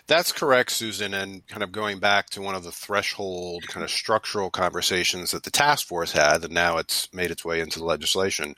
That's 0.07 0.33
correct, 0.33 0.73
Susan. 0.73 1.15
And 1.15 1.47
kind 1.47 1.63
of 1.63 1.73
going 1.73 2.01
back 2.01 2.29
to 2.31 2.43
one 2.43 2.55
of 2.55 2.65
the 2.65 2.73
threshold 2.73 3.67
kind 3.69 3.85
of 3.85 3.91
structural 3.91 4.51
conversations 4.51 5.31
that 5.31 5.45
the 5.45 5.51
task 5.51 5.87
force 5.87 6.13
had, 6.13 6.45
and 6.45 6.53
now 6.53 6.79
it's 6.79 7.09
made 7.15 7.31
its 7.31 7.45
way 7.45 7.61
into 7.61 7.79
the 7.79 7.85
legislation. 7.85 8.55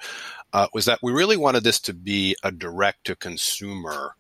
uh, 0.52 0.69
was 0.73 0.85
that 0.85 1.00
we 1.02 1.12
really 1.12 1.37
wanted 1.37 1.64
this 1.64 1.81
to 1.81 1.95
be 1.95 2.37
a 2.42 2.50
direct 2.50 3.04
to 3.04 3.16
consumer 3.16 4.14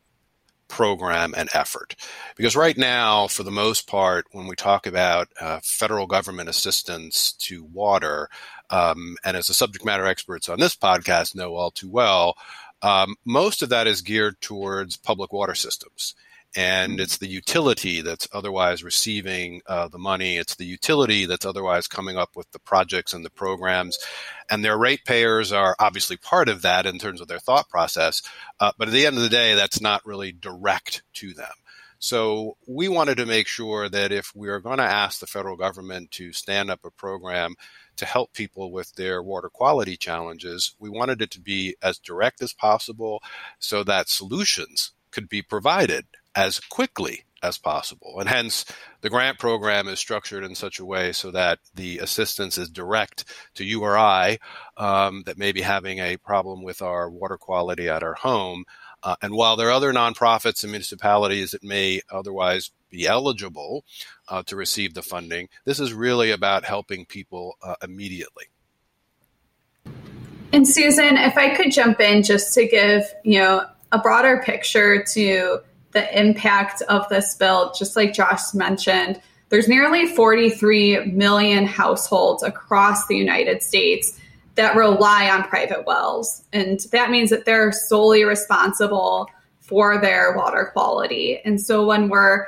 program 0.72 1.34
and 1.36 1.50
effort. 1.52 1.94
Because 2.34 2.56
right 2.56 2.78
now, 2.78 3.28
for 3.28 3.42
the 3.42 3.50
most 3.50 3.86
part, 3.86 4.24
when 4.32 4.46
we 4.46 4.56
talk 4.56 4.86
about 4.86 5.28
uh, 5.38 5.60
federal 5.62 6.06
government 6.06 6.48
assistance 6.48 7.32
to 7.32 7.62
water, 7.62 8.30
um, 8.70 9.16
and 9.22 9.36
as 9.36 9.48
the 9.48 9.54
subject 9.54 9.84
matter 9.84 10.06
experts 10.06 10.48
on 10.48 10.58
this 10.58 10.74
podcast 10.74 11.34
know 11.34 11.54
all 11.54 11.70
too 11.70 11.90
well, 11.90 12.36
um, 12.80 13.16
most 13.26 13.62
of 13.62 13.68
that 13.68 13.86
is 13.86 14.00
geared 14.00 14.40
towards 14.40 14.96
public 14.96 15.30
water 15.30 15.54
systems 15.54 16.14
and 16.54 17.00
it's 17.00 17.18
the 17.18 17.28
utility 17.28 18.02
that's 18.02 18.28
otherwise 18.32 18.84
receiving 18.84 19.62
uh, 19.66 19.88
the 19.88 19.98
money. 19.98 20.36
It's 20.36 20.56
the 20.56 20.64
utility 20.64 21.24
that's 21.24 21.46
otherwise 21.46 21.86
coming 21.86 22.16
up 22.16 22.36
with 22.36 22.50
the 22.52 22.58
projects 22.58 23.14
and 23.14 23.24
the 23.24 23.30
programs, 23.30 23.98
and 24.50 24.64
their 24.64 24.76
ratepayers 24.76 25.52
are 25.52 25.74
obviously 25.78 26.16
part 26.16 26.48
of 26.48 26.62
that 26.62 26.86
in 26.86 26.98
terms 26.98 27.20
of 27.20 27.28
their 27.28 27.38
thought 27.38 27.68
process. 27.68 28.22
Uh, 28.60 28.72
but 28.78 28.88
at 28.88 28.94
the 28.94 29.06
end 29.06 29.16
of 29.16 29.22
the 29.22 29.28
day, 29.28 29.54
that's 29.54 29.80
not 29.80 30.04
really 30.04 30.32
direct 30.32 31.02
to 31.14 31.32
them. 31.32 31.52
So 32.02 32.56
we 32.66 32.88
wanted 32.88 33.18
to 33.18 33.26
make 33.26 33.46
sure 33.46 33.88
that 33.88 34.10
if 34.10 34.34
we 34.34 34.48
are 34.48 34.58
going 34.58 34.78
to 34.78 34.82
ask 34.82 35.20
the 35.20 35.26
federal 35.28 35.56
government 35.56 36.10
to 36.12 36.32
stand 36.32 36.68
up 36.68 36.84
a 36.84 36.90
program 36.90 37.54
to 37.94 38.04
help 38.04 38.32
people 38.32 38.72
with 38.72 38.92
their 38.94 39.22
water 39.22 39.48
quality 39.48 39.96
challenges, 39.96 40.74
we 40.80 40.90
wanted 40.90 41.22
it 41.22 41.30
to 41.30 41.40
be 41.40 41.76
as 41.80 41.98
direct 41.98 42.42
as 42.42 42.52
possible 42.52 43.22
so 43.60 43.84
that 43.84 44.08
solutions 44.08 44.90
could 45.12 45.28
be 45.28 45.42
provided 45.42 46.06
as 46.34 46.60
quickly 46.60 47.24
as 47.42 47.58
possible. 47.58 48.20
And 48.20 48.28
hence, 48.28 48.64
the 49.00 49.10
grant 49.10 49.38
program 49.38 49.88
is 49.88 49.98
structured 49.98 50.44
in 50.44 50.54
such 50.54 50.78
a 50.78 50.84
way 50.84 51.12
so 51.12 51.30
that 51.32 51.58
the 51.74 51.98
assistance 51.98 52.56
is 52.56 52.70
direct 52.70 53.24
to 53.54 53.64
you 53.64 53.82
or 53.82 53.98
I 53.98 54.38
um, 54.76 55.24
that 55.26 55.38
may 55.38 55.52
be 55.52 55.62
having 55.62 55.98
a 55.98 56.16
problem 56.16 56.62
with 56.62 56.82
our 56.82 57.10
water 57.10 57.36
quality 57.36 57.88
at 57.88 58.02
our 58.02 58.14
home. 58.14 58.64
Uh, 59.02 59.16
and 59.20 59.34
while 59.34 59.56
there 59.56 59.68
are 59.68 59.72
other 59.72 59.92
nonprofits 59.92 60.62
and 60.62 60.70
municipalities 60.70 61.50
that 61.50 61.64
may 61.64 62.00
otherwise 62.10 62.70
be 62.88 63.06
eligible 63.06 63.84
uh, 64.28 64.44
to 64.44 64.54
receive 64.54 64.94
the 64.94 65.02
funding, 65.02 65.48
this 65.64 65.80
is 65.80 65.92
really 65.92 66.30
about 66.30 66.64
helping 66.64 67.04
people 67.04 67.56
uh, 67.62 67.74
immediately. 67.82 68.44
And 70.52 70.68
Susan, 70.68 71.16
if 71.16 71.36
I 71.36 71.56
could 71.56 71.72
jump 71.72 71.98
in 71.98 72.22
just 72.22 72.54
to 72.54 72.68
give 72.68 73.12
you 73.24 73.40
know 73.40 73.66
a 73.90 73.98
broader 73.98 74.42
picture 74.44 75.02
to 75.02 75.60
the 75.92 76.18
impact 76.18 76.82
of 76.82 77.08
this 77.08 77.34
bill, 77.34 77.72
just 77.76 77.96
like 77.96 78.12
Josh 78.12 78.54
mentioned, 78.54 79.20
there's 79.50 79.68
nearly 79.68 80.06
43 80.06 81.12
million 81.12 81.66
households 81.66 82.42
across 82.42 83.06
the 83.06 83.16
United 83.16 83.62
States 83.62 84.18
that 84.54 84.76
rely 84.76 85.28
on 85.30 85.44
private 85.44 85.86
wells. 85.86 86.44
And 86.52 86.80
that 86.92 87.10
means 87.10 87.30
that 87.30 87.44
they're 87.44 87.72
solely 87.72 88.24
responsible 88.24 89.28
for 89.60 90.00
their 90.00 90.36
water 90.36 90.70
quality. 90.72 91.38
And 91.44 91.60
so 91.60 91.86
when 91.86 92.08
we're 92.08 92.46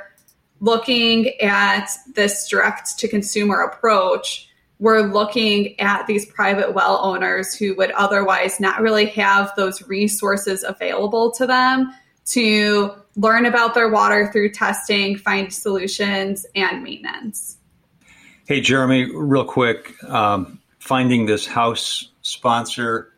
looking 0.61 1.39
at 1.41 1.89
this 2.13 2.47
direct 2.47 2.97
to 2.99 3.07
consumer 3.07 3.61
approach, 3.61 4.49
we're 4.79 5.01
looking 5.01 5.79
at 5.79 6.05
these 6.07 6.25
private 6.25 6.73
well 6.73 6.99
owners 7.03 7.53
who 7.53 7.75
would 7.75 7.91
otherwise 7.91 8.59
not 8.59 8.81
really 8.81 9.05
have 9.07 9.51
those 9.55 9.87
resources 9.87 10.63
available 10.63 11.31
to 11.31 11.47
them 11.47 11.93
to 12.25 12.93
learn 13.15 13.45
about 13.45 13.73
their 13.73 13.89
water 13.89 14.29
through 14.31 14.51
testing, 14.51 15.17
find 15.17 15.53
solutions, 15.53 16.45
and 16.55 16.83
maintenance. 16.83 17.57
Hey, 18.47 18.61
Jeremy, 18.61 19.09
real 19.15 19.45
quick, 19.45 19.93
um, 20.03 20.59
finding 20.79 21.25
this 21.25 21.47
house 21.47 22.09
sponsor, 22.21 23.11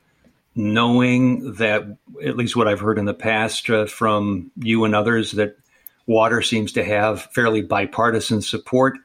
knowing 0.56 1.54
that 1.54 1.98
at 2.24 2.38
least 2.38 2.56
what 2.56 2.68
I've 2.68 2.80
heard 2.80 2.98
in 2.98 3.06
the 3.06 3.13
past 3.13 3.70
uh, 3.70 3.86
from 3.86 4.51
you 4.58 4.86
and 4.86 4.96
others 4.96 5.34
that 5.34 5.58
water 6.06 6.42
seems 6.42 6.72
to 6.74 6.84
have 6.84 7.24
fairly 7.34 7.62
bipartisan 7.62 8.41
support. 8.41 8.98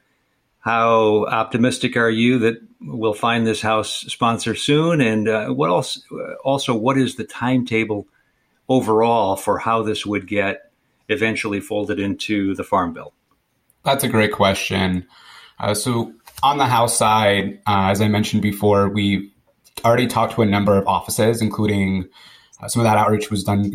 How 0.59 1.25
optimistic 1.25 1.97
are 1.97 2.09
you 2.09 2.39
that 2.39 2.55
we'll 2.79 3.13
find 3.13 3.45
this 3.45 3.61
house 3.61 4.05
sponsor 4.07 4.55
soon? 4.55 5.01
And 5.01 5.27
uh, 5.27 5.49
what 5.49 5.69
else? 5.69 6.01
Also, 6.45 6.73
what 6.73 6.97
is 6.97 7.15
the 7.15 7.25
timetable 7.25 8.07
overall 8.69 9.35
for 9.35 9.59
how 9.59 9.83
this 9.83 10.05
would 10.05 10.25
get 10.25 10.71
eventually 11.09 11.59
folded 11.59 11.99
into 11.99 12.55
the 12.55 12.63
Farm 12.63 12.93
Bill? 12.93 13.13
That's 13.83 14.03
a 14.03 14.09
great 14.09 14.31
question. 14.31 15.05
Uh, 15.59 15.73
so, 15.73 16.13
on 16.41 16.57
the 16.57 16.65
House 16.65 16.97
side, 16.97 17.59
uh, 17.67 17.89
as 17.91 18.01
I 18.01 18.07
mentioned 18.07 18.41
before, 18.41 18.89
we 18.89 19.31
already 19.85 20.07
talked 20.07 20.33
to 20.35 20.41
a 20.41 20.45
number 20.45 20.77
of 20.77 20.87
offices, 20.87 21.41
including 21.41 22.09
uh, 22.61 22.67
some 22.67 22.81
of 22.81 22.85
that 22.85 22.97
outreach 22.97 23.29
was 23.29 23.43
done 23.43 23.71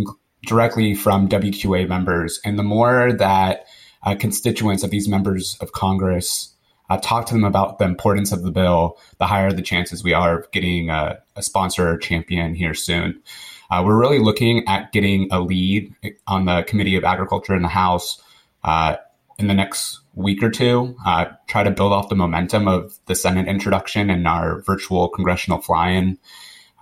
directly 0.47 0.95
from 0.95 1.29
WQA 1.29 1.89
members. 1.89 2.41
And 2.45 2.59
the 2.59 2.63
more 2.63 3.13
that 3.13 3.67
uh, 4.03 4.15
constituents 4.15 4.83
of 4.83 4.91
these 4.91 5.09
members 5.09 5.57
of 5.61 5.73
Congress 5.73 6.55
uh, 6.91 6.99
talk 6.99 7.27
to 7.27 7.35
them 7.35 7.45
about 7.45 7.79
the 7.79 7.85
importance 7.85 8.33
of 8.33 8.43
the 8.43 8.51
bill, 8.51 8.99
the 9.19 9.27
higher 9.27 9.53
the 9.53 9.63
chances 9.63 10.03
we 10.03 10.15
are 10.15 10.39
of 10.39 10.51
getting 10.53 10.91
a, 10.91 11.19
a 11.37 11.43
sponsor 11.43 11.89
or 11.89 11.99
champion 11.99 12.55
here 12.55 12.75
soon. 12.75 13.21
Uh, 13.71 13.83
we're 13.85 13.99
really 13.99 14.19
looking 14.19 14.67
at 14.67 14.93
getting 14.93 15.29
a 15.31 15.41
lead 15.41 15.95
on 16.27 16.47
the 16.47 16.63
Committee 16.63 16.97
of 16.97 17.05
Agriculture 17.05 17.55
in 17.55 17.63
the 17.63 17.69
House 17.69 18.21
uh, 18.65 18.97
in 19.39 19.47
the 19.47 19.55
next 19.55 20.01
week 20.15 20.43
or 20.43 20.51
two, 20.51 20.97
uh, 21.07 21.27
try 21.47 21.63
to 21.63 21.71
build 21.71 21.93
off 21.93 22.09
the 22.09 22.17
momentum 22.17 22.67
of 22.67 22.99
the 23.07 23.15
Senate 23.15 23.47
introduction 23.47 24.11
and 24.11 24.27
our 24.27 24.61
virtual 24.63 25.09
congressional 25.09 25.61
fly 25.61 25.91
in. 25.91 26.19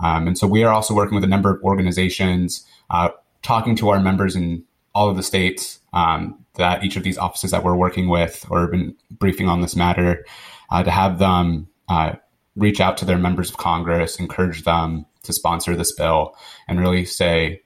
Um, 0.03 0.27
and 0.29 0.38
so 0.38 0.46
we 0.46 0.64
are 0.64 0.72
also 0.72 0.94
working 0.94 1.14
with 1.14 1.25
a 1.25 1.29
number 1.29 1.51
of 1.51 1.62
organizations, 1.62 2.66
uh, 2.90 3.11
talking 3.42 3.77
to 3.77 3.90
our 3.90 4.01
members 4.01 4.37
in 4.37 4.64
all 4.94 5.11
of 5.11 5.16
the 5.16 5.22
states 5.22 5.81
um, 5.92 6.44
that 6.55 6.83
each 6.83 6.96
of 6.96 7.03
these 7.03 7.18
offices 7.18 7.51
that 7.51 7.62
we're 7.62 7.77
working 7.77 8.09
with 8.09 8.46
or 8.49 8.66
been 8.68 8.96
briefing 9.11 9.49
on 9.49 9.61
this 9.61 9.77
matter 9.77 10.25
uh, 10.70 10.83
to 10.83 10.90
have 10.90 11.18
them 11.18 11.68
uh, 11.88 12.14
reach 12.57 12.81
out 12.81 12.96
to 12.96 13.05
their 13.05 13.18
members 13.18 13.51
of 13.51 13.59
Congress, 13.59 14.18
encourage 14.18 14.64
them 14.64 15.05
to 15.26 15.32
sponsor 15.32 15.76
this 15.76 15.94
bill 15.94 16.36
and 16.68 16.80
really 16.80 17.04
say 17.04 17.62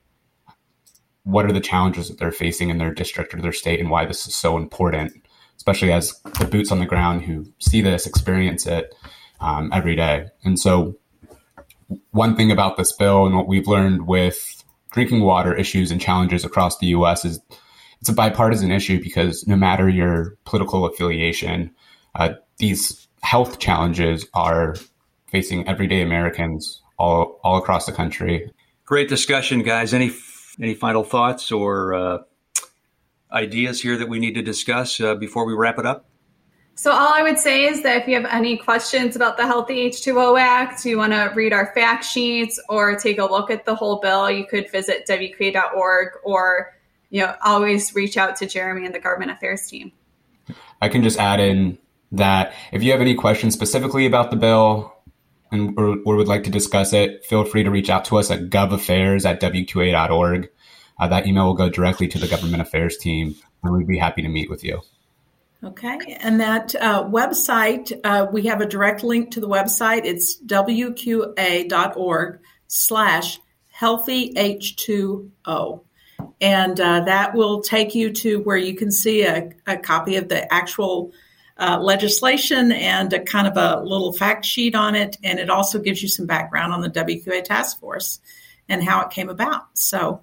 what 1.25 1.45
are 1.45 1.53
the 1.53 1.61
challenges 1.61 2.09
that 2.09 2.19
they're 2.19 2.33
facing 2.33 2.71
in 2.71 2.79
their 2.79 2.93
district 2.93 3.35
or 3.35 3.41
their 3.41 3.53
state 3.53 3.81
and 3.81 3.91
why 3.91 4.05
this 4.05 4.27
is 4.27 4.35
so 4.35 4.57
important, 4.57 5.13
especially 5.57 5.93
as 5.93 6.19
the 6.39 6.47
boots 6.47 6.73
on 6.73 6.79
the 6.79 6.87
ground 6.87 7.23
who 7.23 7.47
see 7.59 7.81
this, 7.81 8.07
experience 8.07 8.67
it 8.67 8.95
um, 9.41 9.71
every 9.73 9.95
day. 9.95 10.27
And 10.45 10.59
so, 10.59 10.97
one 12.13 12.37
thing 12.37 12.53
about 12.53 12.77
this 12.77 12.93
bill 12.93 13.27
and 13.27 13.35
what 13.35 13.49
we've 13.49 13.67
learned 13.67 14.07
with 14.07 14.65
drinking 14.93 15.23
water 15.23 15.55
issues 15.55 15.91
and 15.91 16.01
challenges 16.01 16.45
across 16.45 16.79
the 16.79 16.87
U.S. 16.89 17.25
is 17.25 17.41
it's 18.01 18.09
a 18.09 18.15
bipartisan 18.15 18.71
issue 18.71 19.03
because 19.03 19.47
no 19.47 19.57
matter 19.57 19.89
your 19.89 20.37
political 20.45 20.87
affiliation, 20.87 21.71
uh, 22.15 22.31
these 22.59 23.09
health 23.23 23.59
challenges 23.59 24.27
are 24.35 24.77
facing 25.27 25.67
everyday 25.69 26.01
Americans 26.01 26.81
all 27.01 27.41
all 27.43 27.57
across 27.59 27.87
the 27.87 27.93
country. 27.93 28.53
Great 28.85 29.09
discussion, 29.09 29.63
guys. 29.63 29.95
Any 29.95 30.13
any 30.61 30.75
final 30.75 31.03
thoughts 31.03 31.51
or 31.51 31.95
uh, 31.95 32.19
ideas 33.33 33.81
here 33.81 33.97
that 33.97 34.09
we 34.09 34.19
need 34.19 34.35
to 34.35 34.43
discuss 34.43 35.01
uh, 35.01 35.15
before 35.15 35.47
we 35.47 35.55
wrap 35.55 35.79
it 35.79 35.87
up? 35.87 36.07
So, 36.75 36.93
all 36.93 37.13
I 37.13 37.23
would 37.23 37.39
say 37.39 37.65
is 37.65 37.83
that 37.83 38.03
if 38.03 38.09
you 38.09 38.15
have 38.15 38.27
any 38.31 38.57
questions 38.57 39.17
about 39.17 39.37
the 39.37 39.47
Healthy 39.47 39.91
H2O 39.91 40.41
Act, 40.41 40.85
you 40.85 40.99
want 40.99 41.13
to 41.13 41.31
read 41.35 41.53
our 41.53 41.73
fact 41.75 42.05
sheets 42.05 42.61
or 42.69 42.97
take 42.97 43.19
a 43.19 43.25
look 43.25 43.51
at 43.51 43.65
the 43.65 43.75
whole 43.75 44.01
bill, 44.01 44.31
you 44.31 44.47
could 44.47 44.71
visit 44.71 45.07
WQA.org 45.09 46.09
or 46.23 46.75
you 47.11 47.21
know 47.23 47.35
always 47.45 47.95
reach 47.95 48.17
out 48.17 48.37
to 48.37 48.47
Jeremy 48.47 48.87
and 48.87 48.95
the 48.95 49.01
government 49.01 49.31
affairs 49.31 49.67
team. 49.67 49.93
I 50.81 50.89
can 50.89 51.03
just 51.03 51.19
add 51.19 51.41
in 51.41 51.79
that 52.13 52.55
if 52.73 52.83
you 52.83 52.93
have 52.93 53.01
any 53.01 53.15
questions 53.15 53.55
specifically 53.55 54.07
about 54.07 54.31
the 54.31 54.37
bill, 54.37 55.00
and 55.51 55.79
or, 55.79 55.97
or, 56.05 56.17
would 56.17 56.29
like 56.29 56.45
to 56.45 56.51
discuss 56.51 56.93
it, 56.93 57.25
feel 57.25 57.45
free 57.45 57.63
to 57.63 57.71
reach 57.71 57.91
out 57.91 58.05
to 58.07 58.19
us 58.19 58.31
at 58.31 58.51
govaffairs 58.51 59.25
at 59.25 59.41
wqa.org. 59.41 60.51
Uh, 60.99 61.09
that 61.09 61.27
email 61.27 61.47
will 61.47 61.55
go 61.55 61.69
directly 61.69 62.09
to 62.09 62.19
the 62.19 62.29
government 62.29 62.63
affairs 62.63 62.97
team, 62.97 63.35
and 63.63 63.73
we'd 63.73 63.87
be 63.87 63.99
happy 63.99 64.23
to 64.23 64.29
meet 64.29 64.51
with 64.51 64.63
you. 64.63 64.83
Okay, 65.63 66.17
and 66.21 66.41
that 66.41 66.75
uh, 66.77 67.05
website, 67.05 67.93
uh, 68.03 68.27
we 68.33 68.47
have 68.47 68.61
a 68.61 68.67
direct 68.67 69.03
link 69.03 69.33
to 69.33 69.41
the 69.41 69.49
website. 69.49 70.05
It's 70.05 70.41
wqa.org 70.43 72.41
slash 72.67 73.41
healthy 73.69 74.33
H2O. 74.35 75.83
And 76.41 76.81
uh, 76.81 77.01
that 77.01 77.35
will 77.35 77.63
take 77.63 77.95
you 77.95 78.13
to 78.13 78.41
where 78.41 78.57
you 78.57 78.75
can 78.75 78.91
see 78.91 79.25
a, 79.25 79.51
a 79.67 79.77
copy 79.77 80.17
of 80.17 80.29
the 80.29 80.53
actual 80.53 81.13
uh, 81.61 81.79
legislation 81.79 82.73
and 82.73 83.13
a 83.13 83.21
kind 83.21 83.47
of 83.47 83.57
a 83.57 83.83
little 83.85 84.13
fact 84.13 84.45
sheet 84.45 84.75
on 84.75 84.95
it. 84.95 85.17
And 85.23 85.39
it 85.39 85.51
also 85.51 85.79
gives 85.79 86.03
you 86.03 86.09
some 86.09 86.27
background 86.27 86.73
on 86.73 86.81
the 86.81 86.91
WQA 86.91 87.45
task 87.45 87.79
force 87.79 88.21
and 88.69 88.83
how 88.83 89.03
it 89.03 89.11
came 89.11 89.29
about. 89.29 89.79
So, 89.79 90.23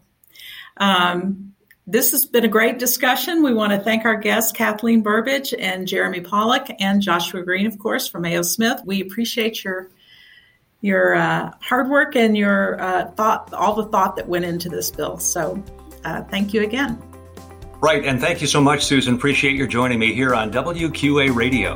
um, 0.77 1.53
this 1.89 2.11
has 2.11 2.25
been 2.25 2.43
a 2.43 2.49
great 2.49 2.79
discussion. 2.79 3.43
We 3.43 3.53
want 3.53 3.71
to 3.71 3.79
thank 3.79 4.03
our 4.03 4.17
guests, 4.17 4.51
Kathleen 4.51 5.01
Burbidge 5.01 5.53
and 5.57 5.87
Jeremy 5.87 6.19
Pollock, 6.19 6.67
and 6.81 7.01
Joshua 7.01 7.43
Green, 7.43 7.65
of 7.65 7.79
course, 7.79 8.09
from 8.09 8.25
A.O. 8.25 8.41
Smith. 8.41 8.81
We 8.85 9.01
appreciate 9.01 9.63
your 9.63 9.89
your 10.81 11.15
uh, 11.15 11.51
hard 11.61 11.89
work 11.89 12.15
and 12.15 12.37
your 12.37 12.79
uh, 12.79 13.09
thought, 13.11 13.53
all 13.53 13.73
the 13.73 13.85
thought 13.85 14.15
that 14.17 14.27
went 14.27 14.45
into 14.45 14.69
this 14.69 14.91
bill. 14.91 15.17
So, 15.17 15.63
uh, 16.03 16.23
thank 16.23 16.53
you 16.53 16.63
again. 16.63 17.01
Right, 17.79 18.03
and 18.03 18.19
thank 18.19 18.41
you 18.41 18.47
so 18.47 18.59
much, 18.59 18.85
Susan. 18.85 19.15
Appreciate 19.15 19.55
your 19.55 19.67
joining 19.67 19.99
me 19.99 20.13
here 20.13 20.33
on 20.33 20.51
WQA 20.51 21.33
Radio. 21.35 21.75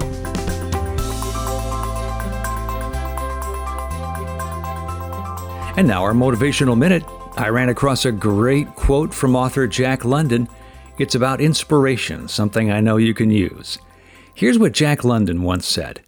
And 5.78 5.88
now, 5.88 6.04
our 6.04 6.14
motivational 6.14 6.78
minute. 6.78 7.04
I 7.38 7.48
ran 7.48 7.70
across 7.70 8.06
a 8.06 8.12
great 8.12 8.76
quote 8.76 9.14
from 9.14 9.36
author 9.36 9.68
Jack 9.68 10.04
London. 10.04 10.50
It's 10.98 11.16
about 11.16 11.40
inspiration, 11.40 12.28
something 12.28 12.72
I 12.72 12.82
know 12.82 12.98
you 12.98 13.14
can 13.14 13.32
use. 13.32 13.78
Here's 14.34 14.60
what 14.60 14.74
Jack 14.74 15.04
London 15.04 15.44
once 15.44 15.66
said 15.66 16.02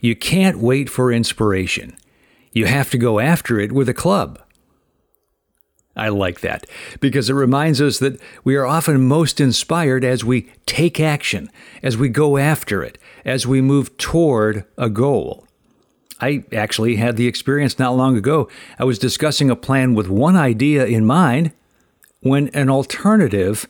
You 0.00 0.14
can't 0.14 0.58
wait 0.58 0.90
for 0.90 1.10
inspiration, 1.10 1.96
you 2.52 2.66
have 2.66 2.90
to 2.90 2.98
go 2.98 3.18
after 3.18 3.58
it 3.58 3.72
with 3.72 3.88
a 3.88 3.94
club. 3.94 4.40
I 5.96 6.10
like 6.10 6.40
that 6.40 6.66
because 7.00 7.30
it 7.30 7.34
reminds 7.34 7.80
us 7.80 7.98
that 8.00 8.20
we 8.44 8.54
are 8.56 8.66
often 8.66 9.06
most 9.06 9.40
inspired 9.40 10.04
as 10.04 10.24
we 10.24 10.52
take 10.66 11.00
action, 11.00 11.50
as 11.82 11.96
we 11.96 12.08
go 12.10 12.36
after 12.36 12.82
it, 12.82 12.98
as 13.24 13.46
we 13.46 13.62
move 13.62 13.96
toward 13.96 14.64
a 14.76 14.90
goal. 14.90 15.46
I 16.20 16.44
actually 16.52 16.96
had 16.96 17.16
the 17.16 17.26
experience 17.26 17.78
not 17.78 17.96
long 17.96 18.16
ago. 18.16 18.48
I 18.78 18.84
was 18.84 18.98
discussing 18.98 19.50
a 19.50 19.56
plan 19.56 19.94
with 19.94 20.08
one 20.08 20.36
idea 20.36 20.86
in 20.86 21.06
mind 21.06 21.52
when 22.20 22.48
an 22.48 22.70
alternative 22.70 23.66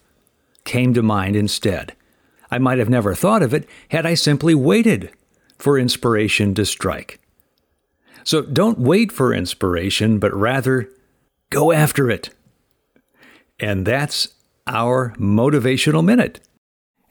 came 0.64 0.94
to 0.94 1.02
mind 1.02 1.36
instead. 1.36 1.94
I 2.50 2.58
might 2.58 2.78
have 2.78 2.88
never 2.88 3.14
thought 3.14 3.42
of 3.42 3.54
it 3.54 3.68
had 3.90 4.06
I 4.06 4.14
simply 4.14 4.54
waited 4.54 5.10
for 5.58 5.78
inspiration 5.78 6.54
to 6.54 6.66
strike. 6.66 7.20
So 8.24 8.42
don't 8.42 8.78
wait 8.78 9.12
for 9.12 9.32
inspiration, 9.32 10.18
but 10.18 10.34
rather 10.34 10.90
go 11.50 11.72
after 11.72 12.10
it. 12.10 12.30
And 13.58 13.86
that's 13.86 14.28
our 14.66 15.14
motivational 15.18 16.04
minute. 16.04 16.40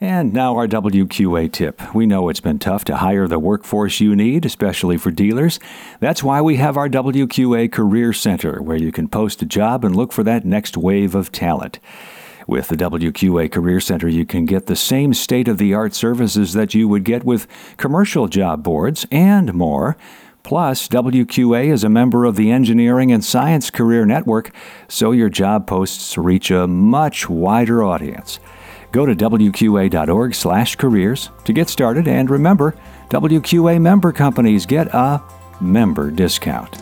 And 0.01 0.33
now 0.33 0.57
our 0.57 0.67
WQA 0.67 1.51
tip. 1.53 1.81
We 1.95 2.05
know 2.05 2.27
it's 2.27 2.41
been 2.41 2.59
tough 2.59 2.83
to 2.85 2.97
hire 2.97 3.27
the 3.27 3.39
workforce 3.39 4.01
you 4.01 4.13
need, 4.13 4.45
especially 4.45 4.97
for 4.97 5.09
dealers. 5.09 5.57
That's 6.01 6.21
why 6.21 6.41
we 6.41 6.57
have 6.57 6.75
our 6.75 6.89
WQA 6.89 7.71
Career 7.71 8.11
Center, 8.11 8.61
where 8.61 8.77
you 8.77 8.91
can 8.91 9.07
post 9.07 9.41
a 9.41 9.45
job 9.45 9.85
and 9.85 9.95
look 9.95 10.11
for 10.11 10.23
that 10.23 10.43
next 10.43 10.75
wave 10.75 11.15
of 11.15 11.31
talent. 11.31 11.79
With 12.45 12.67
the 12.67 12.75
WQA 12.75 13.51
Career 13.51 13.79
Center, 13.79 14.07
you 14.09 14.25
can 14.25 14.45
get 14.45 14.65
the 14.65 14.75
same 14.75 15.13
state 15.13 15.47
of 15.47 15.57
the 15.57 15.73
art 15.73 15.95
services 15.95 16.53
that 16.53 16.75
you 16.75 16.87
would 16.89 17.05
get 17.05 17.23
with 17.23 17.47
commercial 17.77 18.27
job 18.27 18.63
boards 18.63 19.07
and 19.09 19.53
more. 19.53 19.97
Plus, 20.45 20.87
WQA 20.87 21.73
is 21.73 21.83
a 21.83 21.89
member 21.89 22.23
of 22.23 22.35
the 22.35 22.51
Engineering 22.51 23.11
and 23.11 23.25
Science 23.25 23.71
Career 23.71 24.05
Network, 24.05 24.51
so 24.87 25.11
your 25.11 25.27
job 25.27 25.65
posts 25.65 26.19
reach 26.19 26.51
a 26.51 26.67
much 26.67 27.27
wider 27.27 27.83
audience. 27.83 28.39
Go 28.91 29.07
to 29.07 29.15
wqa.org/careers 29.15 31.31
to 31.45 31.51
get 31.51 31.67
started 31.67 32.07
and 32.07 32.29
remember, 32.29 32.75
WQA 33.09 33.81
member 33.81 34.11
companies 34.11 34.67
get 34.67 34.85
a 34.93 35.19
member 35.59 36.11
discount. 36.11 36.75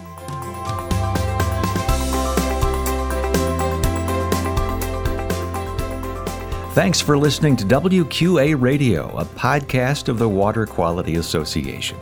Thanks 6.73 6.99
for 6.99 7.17
listening 7.17 7.55
to 7.55 7.65
WQA 7.65 8.59
Radio, 8.59 9.07
a 9.17 9.23
podcast 9.23 10.09
of 10.09 10.19
the 10.19 10.27
Water 10.27 10.65
Quality 10.65 11.15
Association, 11.15 11.97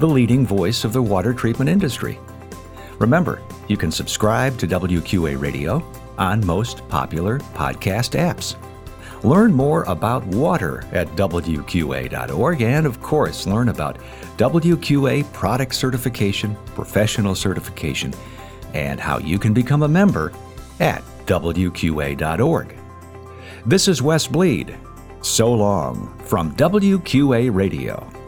the 0.00 0.08
leading 0.08 0.46
voice 0.46 0.84
of 0.84 0.94
the 0.94 1.02
water 1.02 1.34
treatment 1.34 1.68
industry. 1.68 2.18
Remember, 2.98 3.42
you 3.68 3.76
can 3.76 3.92
subscribe 3.92 4.56
to 4.58 4.66
WQA 4.66 5.38
Radio 5.38 5.84
on 6.16 6.44
most 6.44 6.88
popular 6.88 7.38
podcast 7.54 8.18
apps. 8.18 8.56
Learn 9.22 9.52
more 9.52 9.84
about 9.84 10.26
water 10.26 10.86
at 10.92 11.06
WQA.org 11.08 12.62
and, 12.62 12.86
of 12.86 13.02
course, 13.02 13.46
learn 13.46 13.68
about 13.68 13.98
WQA 14.38 15.30
product 15.34 15.74
certification, 15.74 16.56
professional 16.74 17.34
certification, 17.34 18.14
and 18.72 18.98
how 18.98 19.18
you 19.18 19.38
can 19.38 19.52
become 19.52 19.82
a 19.82 19.88
member 19.88 20.32
at 20.80 21.02
WQA.org. 21.26 22.74
This 23.66 23.86
is 23.86 24.00
Wes 24.00 24.26
Bleed. 24.26 24.74
So 25.20 25.52
long 25.52 26.18
from 26.24 26.56
WQA 26.56 27.54
Radio. 27.54 28.19